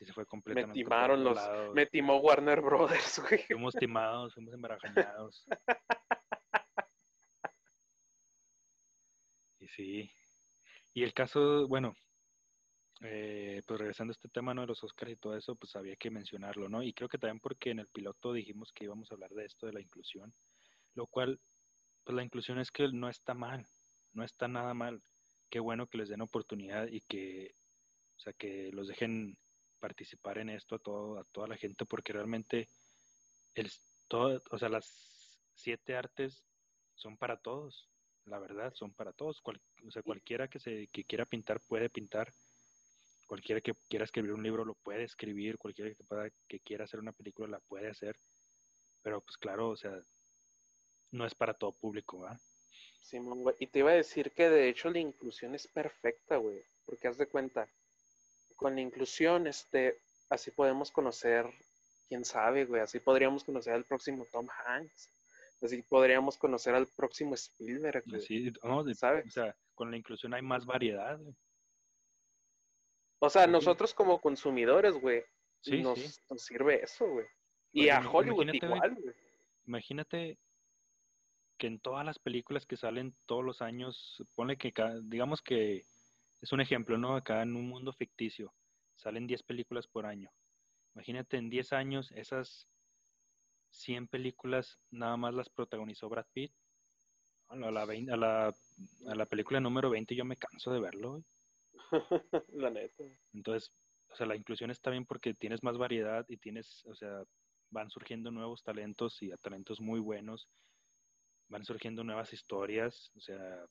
[0.00, 0.78] y se fue completamente.
[0.78, 1.38] Me timaron los.
[1.74, 3.42] Me timó Warner Brothers, güey.
[3.46, 5.46] Fuimos timados, fuimos embarajañados.
[9.60, 10.10] y sí.
[10.94, 11.94] Y el caso, bueno,
[13.00, 14.62] eh, pues regresando a este tema ¿no?
[14.62, 16.82] de los Oscars y todo eso, pues había que mencionarlo, ¿no?
[16.82, 19.66] Y creo que también porque en el piloto dijimos que íbamos a hablar de esto,
[19.66, 20.32] de la inclusión,
[20.94, 21.40] lo cual,
[22.04, 23.66] pues la inclusión es que no está mal,
[24.12, 25.02] no está nada mal.
[25.50, 27.54] Qué bueno que les den oportunidad y que,
[28.16, 29.36] o sea, que los dejen
[29.84, 32.70] participar en esto a, todo, a toda la gente porque realmente
[33.54, 33.70] el,
[34.08, 34.86] todo, o sea, las
[35.54, 36.42] siete artes
[36.94, 37.90] son para todos,
[38.24, 39.42] la verdad, son para todos.
[39.44, 42.32] o sea, cualquiera que, se, que quiera pintar puede pintar,
[43.26, 46.98] cualquiera que quiera escribir un libro lo puede escribir, cualquiera que, pueda, que quiera hacer
[46.98, 48.16] una película la puede hacer,
[49.02, 49.92] pero pues claro, o sea,
[51.10, 52.40] no es para todo público, ¿va?
[53.02, 53.18] Sí,
[53.60, 57.18] y te iba a decir que de hecho la inclusión es perfecta, güey, porque haz
[57.18, 57.68] de cuenta,
[58.56, 59.98] con la inclusión, este,
[60.30, 61.46] así podemos conocer,
[62.08, 65.10] quién sabe, güey, así podríamos conocer al próximo Tom Hanks,
[65.62, 71.18] así podríamos conocer al próximo Spielberg, Sí, O sea, con la inclusión hay más variedad,
[73.18, 75.24] O sea, nosotros como consumidores, güey,
[75.66, 77.26] nos, sirve eso, güey.
[77.72, 79.14] Y a Hollywood igual, güey.
[79.66, 80.38] Imagínate
[81.56, 84.72] que en todas las películas que salen todos los años, pone que,
[85.04, 85.86] digamos que
[86.44, 87.16] es un ejemplo, ¿no?
[87.16, 88.52] Acá en un mundo ficticio
[88.96, 90.30] salen 10 películas por año.
[90.94, 92.68] Imagínate en 10 años esas
[93.70, 96.52] 100 películas nada más las protagonizó Brad Pitt.
[97.48, 101.24] A la, a la, película número 20 yo me canso de verlo.
[102.48, 103.04] la neta.
[103.32, 103.72] Entonces,
[104.10, 107.22] o sea, la inclusión está bien porque tienes más variedad y tienes, o sea,
[107.70, 110.46] van surgiendo nuevos talentos y a talentos muy buenos.
[111.48, 113.66] Van surgiendo nuevas historias, o sea,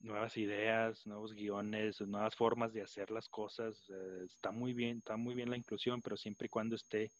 [0.00, 3.88] nuevas ideas, nuevos guiones, nuevas formas de hacer las cosas.
[4.24, 7.10] está muy bien, está muy bien la inclusión, pero siempre y cuando esté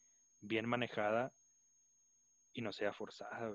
[0.41, 1.33] bien manejada
[2.53, 3.53] y no sea forzada,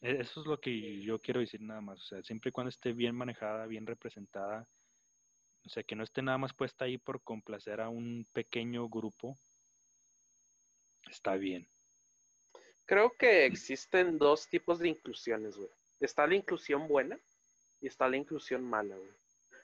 [0.00, 2.00] e, Eso es lo que yo quiero decir nada más.
[2.00, 4.66] O sea, siempre y cuando esté bien manejada, bien representada,
[5.64, 9.36] o sea, que no esté nada más puesta ahí por complacer a un pequeño grupo,
[11.10, 11.66] está bien.
[12.86, 15.68] Creo que existen dos tipos de inclusiones, güey.
[16.00, 17.18] Está la inclusión buena,
[17.80, 19.10] y está la inclusión mala, güey.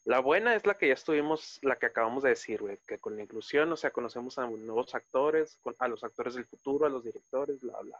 [0.04, 3.16] La buena es la que ya estuvimos, la que acabamos de decir, güey, que con
[3.16, 7.04] la inclusión, o sea, conocemos a nuevos actores, a los actores del futuro, a los
[7.04, 7.98] directores, bla, bla.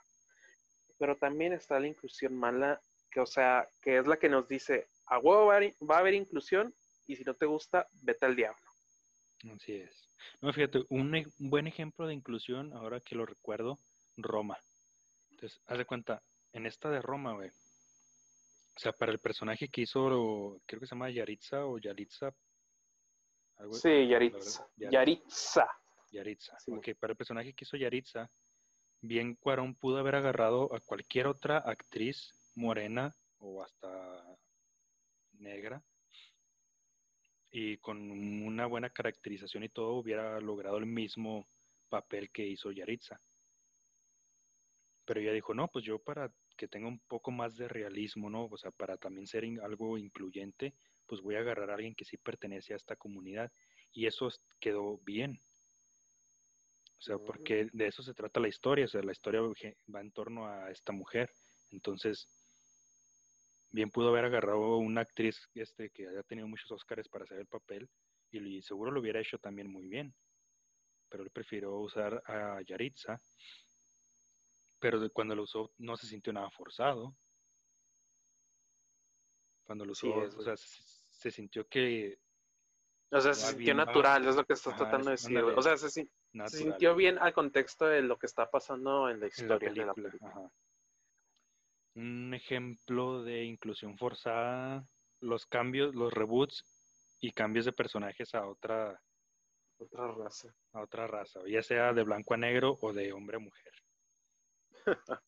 [0.99, 4.89] Pero también está la inclusión mala, que, o sea, que es la que nos dice,
[5.07, 6.75] a huevo va a haber inclusión
[7.07, 8.61] y si no te gusta, vete al diablo.
[9.55, 10.09] Así es.
[10.41, 13.79] No, fíjate, e, un, buen ejemplo de inclusión, ahora que lo recuerdo,
[14.17, 14.59] Roma.
[15.31, 17.51] Entonces, haz de cuenta, en esta de Roma, güey.
[18.77, 22.35] O sea, para el personaje que hizo, creo que se llama Yaritza o Yaritza.
[23.73, 24.67] sí, Yaritza.
[24.77, 25.67] Yaritza.
[26.11, 26.57] Yaritza.
[26.69, 28.29] Ok, para el personaje que hizo Yaritza,
[29.01, 34.25] bien Cuarón pudo haber agarrado a cualquier otra actriz morena o hasta
[35.39, 35.83] negra
[37.51, 41.47] y con una buena caracterización y todo hubiera logrado el mismo
[41.89, 43.21] papel que hizo Yaritza.
[45.05, 48.47] Pero ella dijo, no, pues yo para que tenga un poco más de realismo, ¿no?
[48.47, 50.75] O sea, para también ser algo incluyente,
[51.07, 53.53] pues voy a agarrar a alguien que sí pertenece a esta comunidad.
[53.93, 54.29] Y eso
[54.61, 55.41] quedó bien.
[56.99, 58.87] O sea, porque de eso se trata la historia.
[58.87, 59.41] O sea, la historia
[59.95, 61.31] va en torno a esta mujer.
[61.71, 62.29] Entonces,
[63.73, 67.47] bien pudo haber agarrado una actriz este, que haya tenido muchos Oscars para hacer el
[67.47, 67.91] papel
[68.31, 70.15] y, seguro lo hubiera hecho también muy bien.
[71.09, 73.21] Pero él prefirió usar a Yaritza.
[74.85, 77.17] Pero cuando lo usó no se sintió nada forzado.
[79.65, 82.19] Cuando lo usó, o sea, se, sintió que...
[83.11, 85.39] O sea, se sintió natural, es lo que estás tratando de decir.
[85.39, 86.07] o sea, se,
[86.49, 90.51] sintió bien al contexto de lo que está pasando en la historia de la película
[91.95, 94.87] un ejemplo de inclusión forzada,
[95.21, 99.01] los cambios, los reboots y cambios de personajes a otra
[99.79, 103.41] otra raza, a otra raza, ya sea de blanco a negro o de hombre a
[103.41, 103.84] mujer.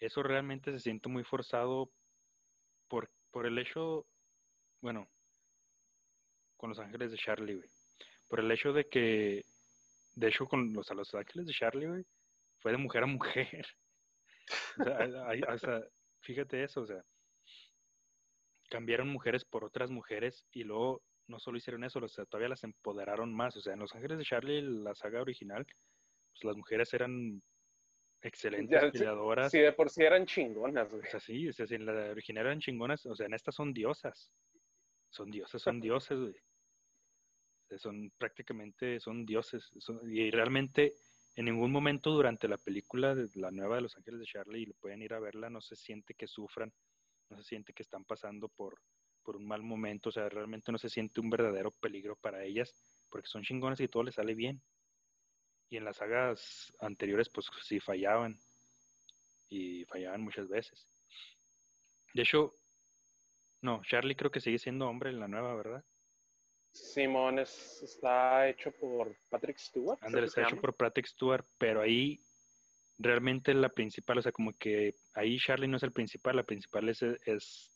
[0.00, 1.90] Eso realmente se siente muy forzado
[2.88, 4.06] por, por el hecho,
[4.80, 5.08] bueno,
[6.56, 7.60] con Los Ángeles de Charlie,
[8.28, 9.44] Por el hecho de que,
[10.14, 12.04] de hecho, con los, Ángeles de Charlie,
[12.60, 13.66] fue de mujer a mujer.
[15.48, 15.80] O sea,
[16.20, 17.02] fíjate eso, o sea,
[18.68, 22.64] cambiaron mujeres por otras mujeres y luego no solo hicieron eso, o sea, todavía las
[22.64, 23.56] empoderaron más.
[23.56, 25.64] O sea, en Los Ángeles de Charlie, la saga original,
[26.32, 27.42] pues las mujeres eran
[28.22, 29.50] excelentes peleadoras.
[29.50, 32.46] Sí, de por sí eran chingonas, O sea, sí, o sea, si en la original
[32.46, 34.30] eran chingonas, o sea, en estas son diosas.
[35.10, 36.34] Son dioses, son dioses, güey.
[37.78, 39.70] son prácticamente, son dioses.
[40.04, 40.94] y realmente
[41.36, 44.66] en ningún momento durante la película de la nueva de Los Ángeles de Charlie, y
[44.66, 46.72] lo pueden ir a verla, no se siente que sufran,
[47.30, 48.78] no se siente que están pasando por,
[49.22, 53.06] por un mal momento, o sea, realmente no se siente un verdadero peligro para ellas,
[53.10, 54.60] porque son chingones y todo les sale bien.
[55.72, 58.38] Y en las sagas anteriores, pues sí fallaban,
[59.48, 60.86] y fallaban muchas veces.
[62.12, 62.52] De hecho,
[63.62, 65.82] no, Charlie creo que sigue siendo hombre en la nueva, ¿verdad?
[66.74, 69.98] Simón está hecho por Patrick Stewart.
[70.02, 72.22] Andrés está hecho por Patrick Stewart, pero ahí
[72.98, 76.90] realmente la principal, o sea, como que ahí Charlie no es el principal, la principal
[76.90, 77.70] es, es,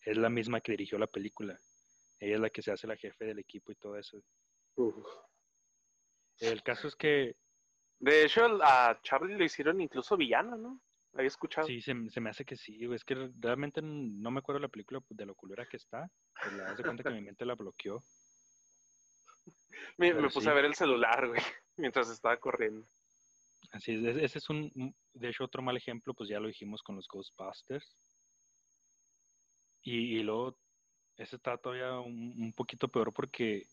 [0.00, 1.56] es la misma que dirigió la película.
[2.18, 4.18] Ella es la que se hace la jefe del equipo y todo eso.
[6.40, 7.36] El caso es que...
[7.98, 10.80] De hecho, a Charlie lo hicieron incluso villano, ¿no?
[11.14, 11.66] ¿Había escuchado?
[11.66, 15.26] Sí, se, me hace que sí, es que realmente no me acuerdo la película de
[15.26, 16.10] lo culera que está,
[16.42, 18.02] pues la hace cuenta que mi mente la bloqueó.
[19.96, 21.40] me, puse a ver el celular, güey,
[21.76, 22.84] mientras estaba corriendo.
[23.70, 26.96] Así es, ese es un, de hecho, otro mal ejemplo, pues ya lo dijimos con
[26.96, 27.96] los Ghostbusters.
[29.82, 30.58] Y, y luego,
[31.16, 33.66] ese está todavía un, un poquito peor porque,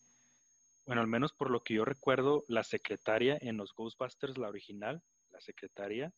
[0.86, 5.02] bueno, al menos por lo que yo recuerdo, la secretaria en los Ghostbusters, la original,
[5.30, 6.12] la secretaria,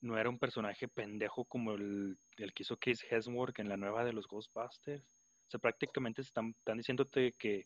[0.00, 4.04] no era un personaje pendejo como el, el que hizo Chris Hemsworth en la nueva
[4.04, 5.02] de los Ghostbusters.
[5.46, 7.64] O sea, prácticamente están, están diciéndote que,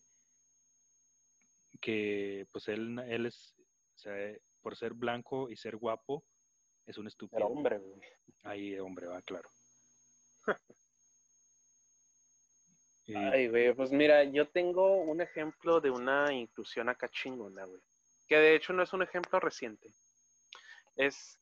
[1.80, 3.54] que pues él, él es,
[3.94, 4.14] o sea,
[4.60, 6.24] por ser blanco y ser guapo,
[6.86, 7.38] es un estúpido.
[7.38, 8.00] Era hombre, güey.
[8.42, 9.48] Ahí, hombre, va, claro.
[13.14, 17.80] Ay, güey, pues mira, yo tengo un ejemplo de una inclusión acá chingona, güey.
[18.26, 19.88] Que de hecho no es un ejemplo reciente.
[20.96, 21.38] Es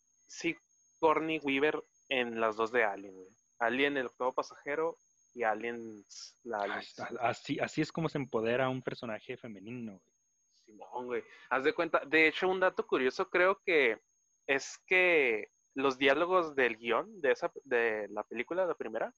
[1.00, 3.28] Corny Weaver en las dos de Alien, güey.
[3.58, 4.98] Alien, el octavo pasajero,
[5.36, 6.82] y Aliens, la
[7.20, 10.16] Así, así es como se empodera un personaje femenino, güey.
[10.64, 11.22] Simón, güey.
[11.50, 13.98] Haz de cuenta, de hecho, un dato curioso creo que
[14.46, 19.12] es que los diálogos del guion de esa de la película, la primera,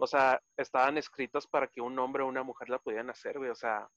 [0.00, 3.50] o sea, estaban escritos para que un hombre o una mujer la pudieran hacer, güey.
[3.50, 3.88] O sea,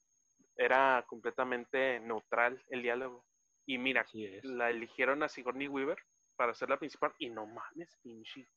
[0.56, 3.24] era completamente neutral el diálogo.
[3.66, 4.04] Y mira,
[4.42, 5.98] la eligieron a Sigourney Weaver
[6.36, 8.48] para ser la principal y no mames, pinche.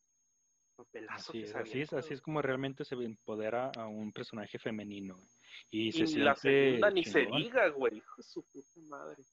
[0.76, 4.58] Papelazo Así que es, así es, así es como realmente se empodera a un personaje
[4.58, 5.16] femenino.
[5.16, 5.28] güey.
[5.70, 7.98] Y, Y se la segunda ni se diga, güey.
[7.98, 9.24] Hijo de su puta madre.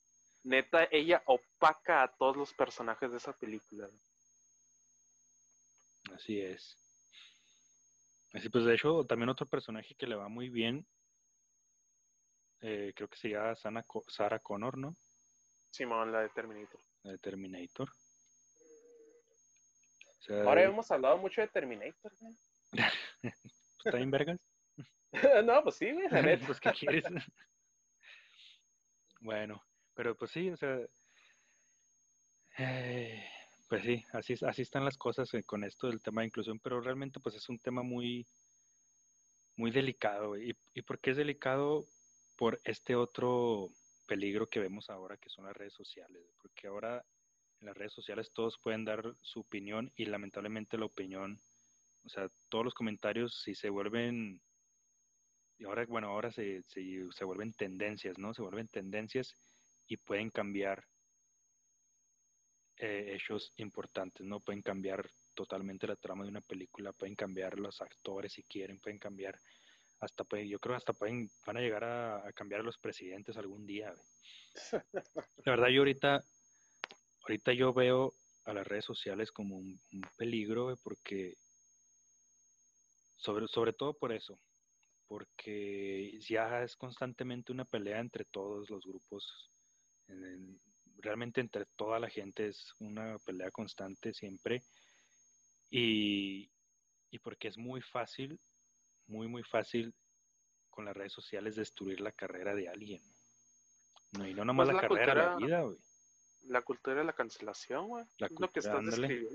[0.45, 3.86] Neta, ella opaca a todos los personajes de esa película.
[3.86, 4.01] güey.
[6.14, 6.76] Así es.
[8.33, 10.87] Así pues, de hecho, también otro personaje que le va muy bien,
[12.61, 14.95] eh, creo que se llama Sana Co- Sarah Connor, ¿no?
[15.70, 16.81] Simón, la de Terminator.
[17.03, 17.91] La de Terminator.
[20.18, 22.35] O sea, Ahora hemos hablado mucho de Terminator, güey.
[23.85, 24.39] ¿está bien vergas?
[25.45, 26.47] no, pues sí, güey, la neta.
[26.47, 27.05] pues, ¿qué quieres?
[29.20, 29.64] bueno,
[29.95, 30.78] pero pues sí, o sea,
[32.59, 33.30] eh,
[33.71, 36.81] pues sí, así, así están las cosas eh, con esto del tema de inclusión, pero
[36.81, 38.27] realmente pues es un tema muy,
[39.57, 40.37] muy delicado.
[40.37, 41.87] ¿Y, ¿Y por qué es delicado?
[42.37, 43.68] Por este otro
[44.09, 47.05] peligro que vemos ahora, que son las redes sociales, porque ahora
[47.61, 51.39] en las redes sociales todos pueden dar su opinión y lamentablemente la opinión,
[52.05, 54.43] o sea, todos los comentarios si se vuelven
[55.59, 58.35] y ahora, bueno, ahora se, se, se vuelven tendencias, ¿no?
[58.35, 59.37] Se vuelven tendencias
[59.87, 60.83] y pueden cambiar
[62.81, 64.41] eh, hechos importantes, ¿no?
[64.41, 68.99] Pueden cambiar totalmente la trama de una película, pueden cambiar los actores si quieren, pueden
[68.99, 69.39] cambiar,
[70.01, 73.37] hasta pueden, yo creo hasta pueden, van a llegar a, a cambiar a los presidentes
[73.37, 73.93] algún día.
[73.93, 74.07] güey.
[75.45, 76.24] La verdad, yo ahorita,
[77.22, 78.14] ahorita yo veo
[78.45, 81.35] a las redes sociales como un, un peligro, güey, porque
[83.16, 84.39] sobre, sobre todo por eso,
[85.07, 89.51] porque ya es constantemente una pelea entre todos los grupos,
[90.09, 90.61] en el-
[91.01, 94.62] realmente entre toda la gente es una pelea constante siempre,
[95.70, 96.51] y,
[97.11, 98.38] y porque es muy fácil,
[99.07, 99.94] muy, muy fácil
[100.70, 103.03] con las redes sociales destruir la carrera de alguien.
[104.12, 105.78] No, y no nomás Pues la, la carrera, la cultura- vida, güey.
[106.44, 108.05] La cultura de la cancelación, güey.
[108.18, 109.28] La Es lo que cultura, estás ándale.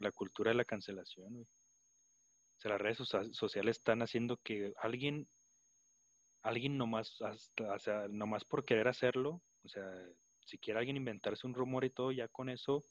[0.00, 1.44] la cultura de la cancelación, güey.
[1.44, 5.28] O sea, las redes socia- sociales están haciendo que alguien,
[6.42, 9.84] alguien nomás, hasta, o sea, nomás por querer hacerlo, o sea,
[10.48, 12.82] si quiere alguien inventarse un rumor y todo, ya con eso,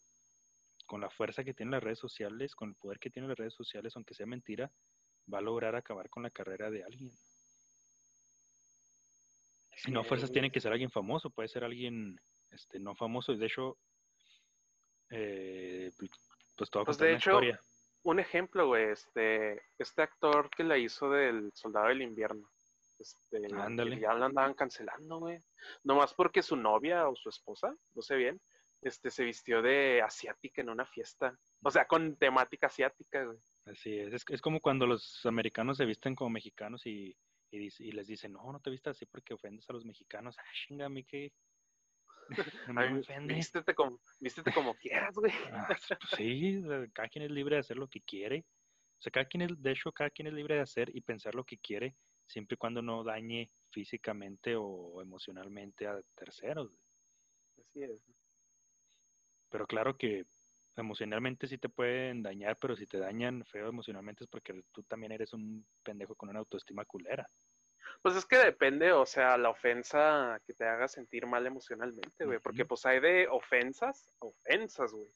[0.85, 3.55] con la fuerza que tienen las redes sociales, con el poder que tienen las redes
[3.55, 4.71] sociales, aunque sea mentira,
[5.33, 7.11] va a lograr acabar con la carrera de alguien.
[9.87, 12.19] Y no fuerzas tiene que ser alguien famoso, puede ser alguien
[12.51, 13.33] este, no famoso.
[13.33, 13.79] Y de hecho,
[15.09, 15.91] eh,
[16.55, 17.59] pues a Pues, de hecho, historia.
[18.03, 22.47] Un ejemplo, güey, este, este actor que la hizo del Soldado del Invierno.
[22.99, 25.39] Este, que ya la andaban cancelando, güey.
[25.83, 28.41] Nomás porque su novia o su esposa, no sé bien,
[28.81, 31.37] este, se vistió de asiática en una fiesta.
[31.63, 33.37] O sea, con temática asiática, güey.
[33.65, 34.13] Así es.
[34.13, 37.15] es, es como cuando los americanos se visten como mexicanos y,
[37.51, 40.35] y, dice- y les dicen, no, no te vistas así porque ofendes a los mexicanos.
[40.39, 41.31] Ah, chinga, que
[42.67, 43.33] no me Ay, ofende.
[43.33, 45.31] vístete como, vístete como quieras, güey.
[45.53, 45.87] Ah, pues
[46.17, 46.61] sí,
[46.93, 48.45] cada quien es libre de hacer lo que quiere.
[48.99, 51.35] O sea, cada quien es, de hecho, cada quien es libre de hacer y pensar
[51.35, 51.95] lo que quiere,
[52.27, 56.71] siempre y cuando no dañe físicamente o emocionalmente a terceros.
[57.59, 57.99] Así es.
[59.49, 60.25] Pero claro que
[60.75, 65.11] emocionalmente sí te pueden dañar, pero si te dañan feo emocionalmente es porque tú también
[65.11, 67.27] eres un pendejo con una autoestima culera.
[68.01, 72.39] Pues es que depende, o sea, la ofensa que te haga sentir mal emocionalmente, güey.
[72.39, 75.07] Porque pues hay de ofensas, ofensas, güey.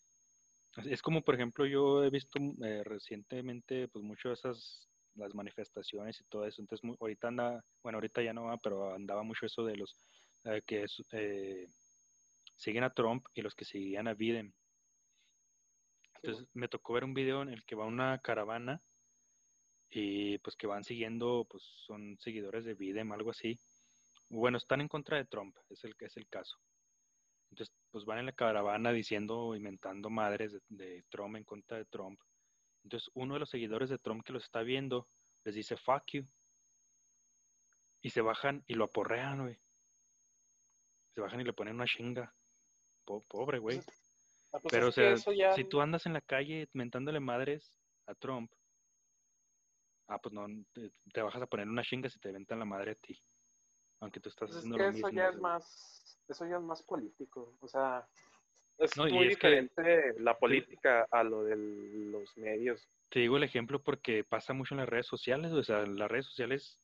[0.78, 5.34] Es- Es como, por ejemplo, yo he visto eh, recientemente, pues, mucho de esas, las
[5.36, 6.62] manifestaciones y todo eso.
[6.62, 9.96] Entonces, mu- ahorita anda, bueno, ahorita ya no va, pero andaba mucho eso de los
[10.46, 11.68] eh, que eh,
[12.58, 14.54] siguen a Trump y los que seguían a Biden.
[16.22, 18.82] Entonces, me tocó ver un video en el que va una caravana
[19.90, 23.60] y pues que van siguiendo, pues son seguidores de Biden, algo así.
[24.30, 26.58] Bueno, están en contra de Trump, es el, es el caso.
[27.52, 31.86] Entonces, pues van en la caravana diciendo, inventando madres de, de Trump en contra de
[31.86, 32.20] Trump.
[32.84, 35.08] Entonces, uno de los seguidores de Trump que los está viendo
[35.44, 36.26] les dice, fuck you.
[38.02, 39.60] Y se bajan y lo aporrean, güey.
[41.14, 42.34] Se bajan y le ponen una chinga.
[43.06, 43.80] Po- pobre, güey.
[44.54, 47.72] Ah, pues Pero, o es sea, ya- si tú andas en la calle mentándole madres
[48.08, 48.52] a Trump,
[50.08, 52.92] ah, pues no, te, te bajas a poner una chinga si te ventan la madre
[52.92, 53.22] a ti.
[54.00, 55.22] Aunque tú estás Pues es haciendo que lo eso mismo.
[55.22, 57.56] ya es más, eso ya es más político.
[57.60, 58.08] O sea,
[58.78, 62.88] es No, muy es que- diferente la política a lo de los medios.
[63.10, 65.52] Te digo el ejemplo porque pasa mucho en las redes sociales.
[65.52, 66.80] O sea, en las redes sociales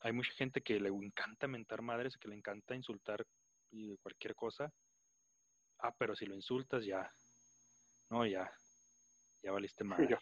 [0.00, 3.26] hay mucha gente que le encanta mentar madres, que le encanta insultar
[3.70, 4.72] y cualquier cosa.
[5.80, 7.12] Ah, pero si lo insultas ya.
[8.10, 8.50] No, ya.
[9.42, 10.08] Ya valiste madre.
[10.10, 10.20] Ya.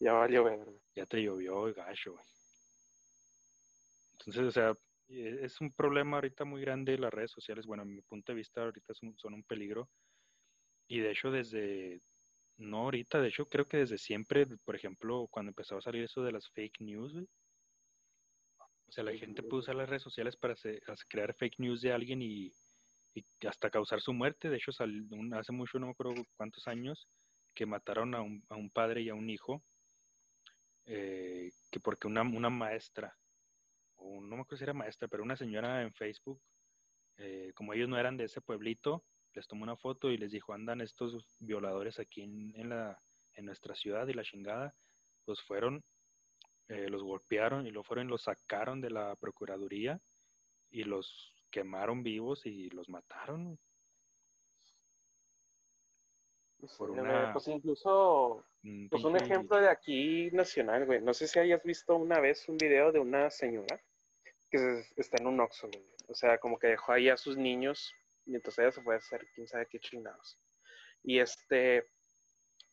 [0.00, 2.16] Ya valió ya te llovió gacho.
[4.12, 4.70] Entonces, o sea,
[5.08, 7.66] eh, es un problema ahorita muy grande las redes sociales.
[7.66, 9.88] Bueno, en mi punto de vista, ahorita son, son un peligro.
[10.86, 12.00] Y de hecho, desde,
[12.58, 16.22] No, ahorita, de hecho, creo que desde siempre, por ejemplo, cuando empezó a salir eso
[16.24, 17.28] de las fake news, güey.
[18.86, 21.92] O sea, la gente puede usar las redes sociales para hacer- crear fake news de
[21.92, 22.52] alguien y,
[23.14, 24.50] y hasta causar su muerte.
[24.50, 27.08] De hecho, sal- un- hace mucho, no me acuerdo cuántos años,
[27.54, 29.64] que mataron a un, a un padre y a un hijo,
[30.86, 33.18] eh, que porque una, una maestra,
[33.96, 36.42] o no me acuerdo si era maestra, pero una señora en Facebook,
[37.18, 40.52] eh, como ellos no eran de ese pueblito, les tomó una foto y les dijo,
[40.52, 43.00] andan estos violadores aquí en, en la,
[43.34, 44.74] en nuestra ciudad y la chingada,
[45.24, 45.82] pues fueron,
[46.68, 50.00] eh, los golpearon y lo fueron los sacaron de la procuraduría
[50.70, 53.58] y los quemaron vivos y los mataron.
[56.78, 58.44] Por una- Pues incluso,
[58.88, 61.00] pues un ejemplo de aquí nacional, güey.
[61.02, 63.80] No sé si hayas visto una vez un video de una señora
[64.48, 65.84] que está en un Oxxo, güey.
[66.08, 67.92] O sea, como que dejó ahí a sus niños
[68.24, 70.38] mientras ella se fue a hacer quién sabe qué chingados.
[71.02, 71.88] Y este,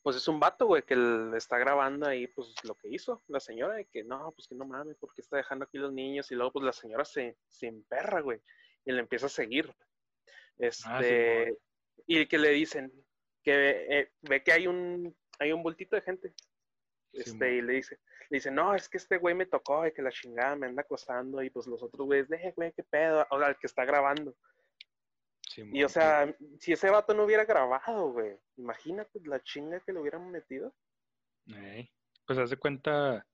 [0.02, 3.40] pues es un vato, güey, que le está grabando ahí, pues lo que hizo la
[3.40, 6.32] señora, de que no, pues que no mames, ¿por qué está dejando aquí los niños?
[6.32, 8.40] Y luego, pues la señora se, se emperra, güey,
[8.86, 9.74] y le empieza a seguir.
[10.58, 11.58] Este, Simón.
[12.06, 12.92] y que le dicen
[13.44, 16.34] que eh, ve que hay un, hay un bultito de gente.
[17.12, 20.02] Este, y le dice, le dice, no, es que este güey me tocó, y que
[20.02, 23.40] la chingada me anda acosando, y pues los otros güeyes, de güey, qué pedo, o
[23.40, 24.36] sea, el que está grabando.
[25.72, 30.00] Y o sea, si ese vato no hubiera grabado, güey, imagínate la chinga que le
[30.00, 30.74] hubieran metido.
[32.26, 33.28] Pues haz de cuenta,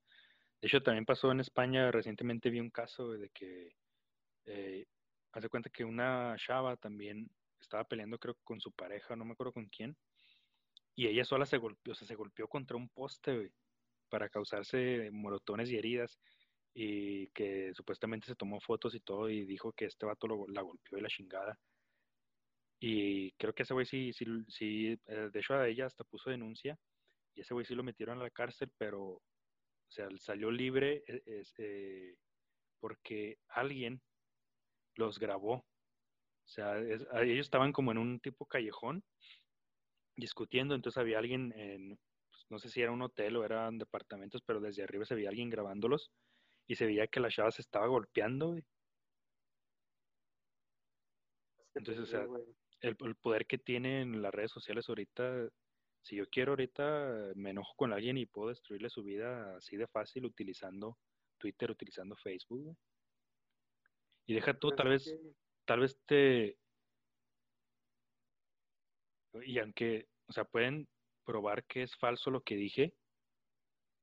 [0.61, 3.75] de hecho también pasó en España, recientemente vi un caso de que,
[4.45, 4.85] eh,
[5.33, 9.33] haz de cuenta que una chava también estaba peleando creo con su pareja, no me
[9.33, 9.97] acuerdo con quién,
[10.95, 13.51] y ella sola se golpeó, o sea, se golpeó contra un poste, güey,
[14.09, 16.19] para causarse moratones y heridas,
[16.73, 20.61] y que supuestamente se tomó fotos y todo, y dijo que este vato lo- la
[20.61, 21.59] golpeó y la chingada.
[22.87, 26.29] Y creo que ese güey sí, sí, sí, eh, de hecho a ella hasta puso
[26.29, 26.77] denuncia,
[27.35, 29.23] y ese güey sí lo metieron a la cárcel, pero, o
[29.89, 32.15] sea, salió libre es, eh,
[32.79, 34.03] porque alguien
[34.95, 35.53] los grabó.
[35.55, 35.65] O
[36.47, 39.03] sea, es- ellos estaban como en un tipo callejón
[40.15, 41.97] discutiendo, entonces había alguien en,
[42.29, 45.29] pues, no sé si era un hotel o eran departamentos, pero desde arriba se veía
[45.29, 46.11] alguien grabándolos
[46.67, 48.49] y se veía que la chava se estaba golpeando.
[48.49, 48.63] güey.
[51.57, 52.27] Es que Entonces, o sea,
[52.81, 55.49] El, el poder que tienen las redes sociales ahorita,
[56.01, 59.87] si yo quiero ahorita me enojo con alguien y puedo destruirle su vida así de
[59.87, 60.97] fácil utilizando
[61.37, 62.77] Twitter, utilizando Facebook.
[64.27, 65.15] Y deja tú, tal vez,
[65.65, 66.57] tal vez te...
[69.45, 70.87] Y aunque, o sea, pueden
[71.25, 72.95] probar que es falso lo que dije,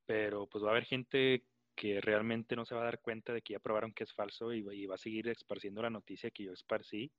[0.07, 1.45] pero pues va a haber gente
[1.75, 4.53] que realmente no se va a dar cuenta de que ya probaron que es falso
[4.53, 7.11] y, y va a seguir esparciendo la noticia que yo esparcí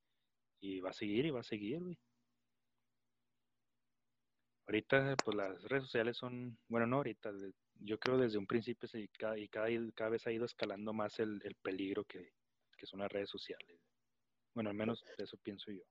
[0.64, 2.00] y va a seguir y va a seguir, güey.
[4.66, 7.32] Ahorita, pues las redes sociales son, bueno, no ahorita,
[7.82, 11.20] yo creo desde un principio y cada, y cada, cada vez ha ido escalando más
[11.20, 12.32] el, el peligro que,
[12.78, 13.78] que son las redes sociales.
[14.54, 15.84] Bueno, al menos eso pienso yo.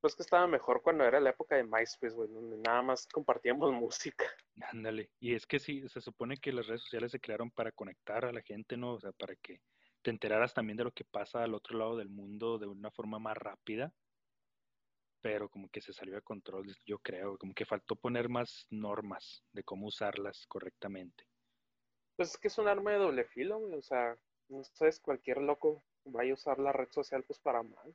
[0.00, 3.72] Pues que estaba mejor cuando era la época de MySpace, güey, donde nada más compartíamos
[3.74, 4.24] música.
[4.72, 5.10] Ándale.
[5.20, 8.32] Y es que sí, se supone que las redes sociales se crearon para conectar a
[8.32, 8.94] la gente, ¿no?
[8.94, 9.60] O sea, para que
[10.08, 13.18] te enteraras también de lo que pasa al otro lado del mundo de una forma
[13.18, 13.92] más rápida.
[15.20, 19.44] Pero como que se salió de control, yo creo, como que faltó poner más normas
[19.52, 21.26] de cómo usarlas correctamente.
[22.16, 24.16] Pues es que es un arma de doble filo, güey, o sea,
[24.48, 27.94] no sabes, cualquier loco vaya a usar la red social pues para mal.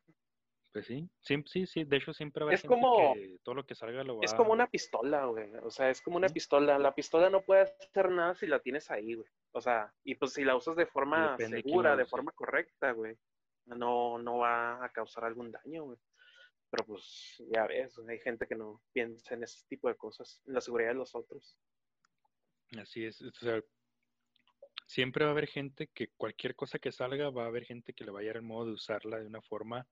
[0.72, 1.84] Pues sí, sí, sí, sí.
[1.84, 4.36] De hecho, siempre va a Es como- que todo lo que salga lo va Es
[4.36, 5.52] como una pistola, güey.
[5.64, 6.78] O sea, es como una pistola.
[6.78, 9.28] La pistola no puede hacer nada si la tienes ahí, güey.
[9.54, 13.16] O sea, y pues si la usas de forma Depende segura, de forma correcta, güey,
[13.66, 15.98] no, no va a causar algún daño, güey.
[16.72, 20.56] Pero pues ya ves, hay gente que no piensa en ese tipo de cosas, en
[20.56, 21.56] la seguridad de los otros.
[22.80, 23.62] Así es, o sea,
[24.88, 28.04] siempre va a haber gente que cualquier cosa que salga va a haber gente que
[28.04, 29.88] le va a el modo de usarla de una forma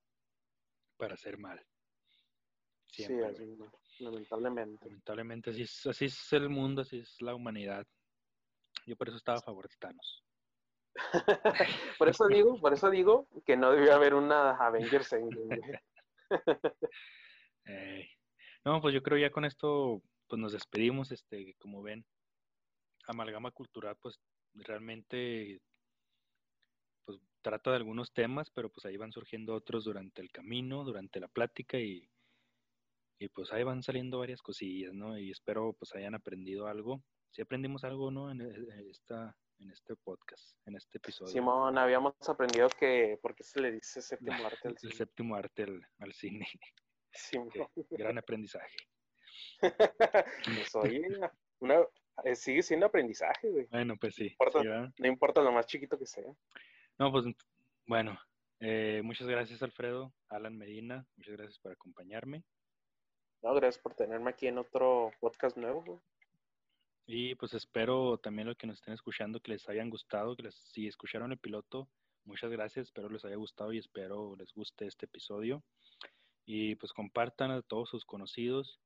[0.97, 1.63] para hacer mal.
[2.87, 3.35] Siempre.
[3.35, 4.85] sí, así, lamentablemente.
[4.85, 7.87] Lamentablemente así es, así es el mundo, así es la humanidad.
[8.85, 10.23] Yo por eso estaba a favor de Thanos.
[11.97, 15.81] por eso digo, por eso digo que no debió haber una Avengers Endgame.
[17.65, 18.09] Ey.
[18.65, 22.05] No, pues yo creo ya con esto pues nos despedimos, este, como ven,
[23.07, 24.19] Amalgama Cultural pues
[24.53, 25.61] realmente
[27.05, 31.19] pues trata de algunos temas, pero pues ahí van surgiendo otros durante el camino, durante
[31.19, 32.07] la plática y,
[33.19, 35.17] y pues ahí van saliendo varias cosillas, ¿no?
[35.17, 37.03] Y espero pues hayan aprendido algo.
[37.31, 38.29] Si aprendimos algo, ¿no?
[38.29, 41.31] En, e- esta, en este podcast, en este episodio.
[41.31, 44.93] Simón, habíamos aprendido que, ¿por qué se le dice séptimo arte al el cine?
[44.93, 46.47] séptimo arte al, al cine.
[47.13, 47.49] Simón.
[47.89, 48.77] Gran aprendizaje.
[50.45, 51.07] pues oye,
[51.59, 51.85] una,
[52.23, 53.67] eh, sigue siendo aprendizaje, güey.
[53.71, 54.35] Bueno, pues sí.
[54.97, 56.33] No importa, lo más chiquito que sea.
[56.97, 57.25] No, pues
[57.87, 58.19] bueno,
[58.59, 62.43] eh, muchas gracias Alfredo, Alan Medina, muchas gracias por acompañarme.
[63.41, 65.83] No, gracias por tenerme aquí en otro podcast nuevo.
[65.83, 65.99] Güey.
[67.05, 70.55] Y pues espero también los que nos estén escuchando que les hayan gustado, que les,
[70.55, 71.89] si escucharon el piloto,
[72.25, 75.63] muchas gracias, espero les haya gustado y espero les guste este episodio.
[76.45, 78.79] Y pues compartan a todos sus conocidos.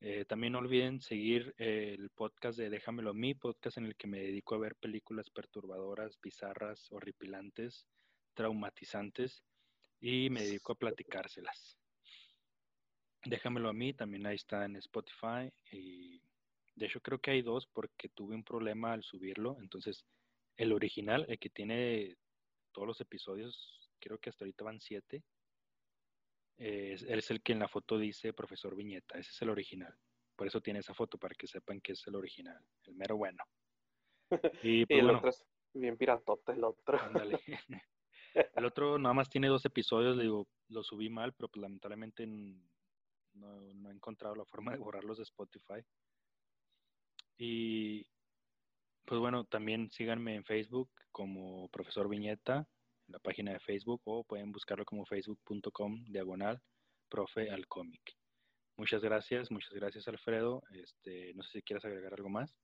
[0.00, 4.08] Eh, también no olviden seguir el podcast de Déjamelo a mí, podcast en el que
[4.08, 7.86] me dedico a ver películas perturbadoras, bizarras, horripilantes,
[8.34, 9.44] traumatizantes
[10.00, 11.78] y me dedico a platicárselas.
[13.24, 16.01] Déjamelo a mí, también ahí está en Spotify y
[16.74, 19.56] de hecho, creo que hay dos porque tuve un problema al subirlo.
[19.60, 20.04] Entonces,
[20.56, 22.16] el original, el que tiene
[22.72, 25.22] todos los episodios, creo que hasta ahorita van siete.
[26.56, 29.18] es, es, el que en la foto dice profesor Viñeta.
[29.18, 29.94] Ese es el original.
[30.36, 33.44] Por eso tiene esa foto, para que sepan que es el original, el mero bueno.
[34.62, 35.44] Y, pues, el otro es
[35.74, 36.98] bien piratota, el otro.
[38.56, 42.26] El otro nada más tiene dos episodios, le digo, lo subí mal, pero pues, lamentablemente
[42.26, 45.84] no, no he encontrado la forma de borrarlos de Spotify.
[47.38, 48.06] Y
[49.04, 52.66] pues bueno, también síganme en Facebook como Profesor Viñeta,
[53.08, 56.62] en la página de Facebook, o pueden buscarlo como facebook.com diagonal
[57.08, 58.00] profe al cómic.
[58.76, 60.62] Muchas gracias, muchas gracias Alfredo.
[60.72, 62.56] Este, no sé si quieres agregar algo más.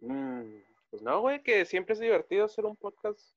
[0.00, 0.60] Mm,
[0.90, 3.36] pues no, güey, que siempre es divertido hacer un podcast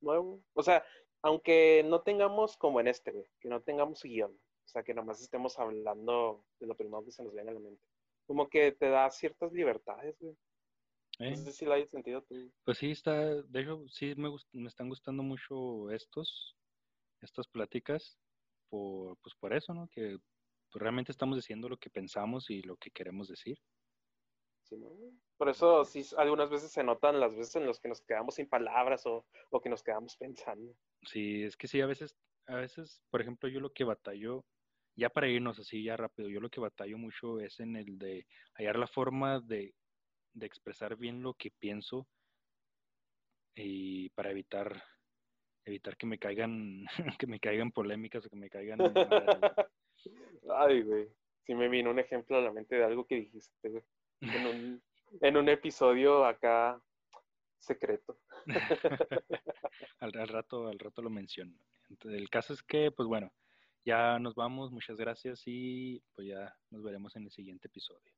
[0.00, 0.40] nuevo.
[0.54, 0.84] O sea,
[1.22, 4.32] aunque no tengamos como en este, güey, que no tengamos guion.
[4.32, 7.60] O sea, que nomás estemos hablando de lo primero que se nos viene a la
[7.60, 7.87] mente
[8.28, 10.36] como que te da ciertas libertades, güey.
[11.18, 11.36] No ¿Eh?
[11.36, 12.52] sé si lo hayas sentido tú.
[12.62, 16.54] Pues sí, está, de hecho, sí me, me están gustando mucho estos,
[17.22, 18.18] estas pláticas,
[18.68, 19.88] por, pues por eso, ¿no?
[19.88, 20.18] Que
[20.70, 23.58] pues, realmente estamos diciendo lo que pensamos y lo que queremos decir.
[24.62, 24.90] Sí, ¿no?
[25.38, 28.46] Por eso sí, algunas veces se notan las veces en las que nos quedamos sin
[28.46, 30.76] palabras o, o que nos quedamos pensando.
[31.02, 32.14] Sí, es que sí, a veces,
[32.46, 34.44] a veces, por ejemplo, yo lo que batallo
[34.98, 38.26] ya para irnos así ya rápido, yo lo que batallo mucho es en el de
[38.54, 39.72] hallar la forma de,
[40.40, 42.06] expresar bien lo que pienso
[43.56, 44.82] y para evitar
[45.64, 46.84] evitar que me caigan
[47.18, 48.78] que me caigan polémicas o que me caigan
[50.54, 51.08] ay güey
[51.44, 53.82] sí me vino un ejemplo a la mente de algo que dijiste güey
[54.20, 54.82] en un,
[55.20, 56.80] en un episodio acá
[57.58, 58.16] secreto.
[59.98, 61.58] Al, al, rato al rato lo menciono.
[61.90, 63.32] Entonces, el caso es que pues bueno
[63.88, 68.12] ya nos vamos, muchas gracias y pues ya nos veremos en el siguiente episodio.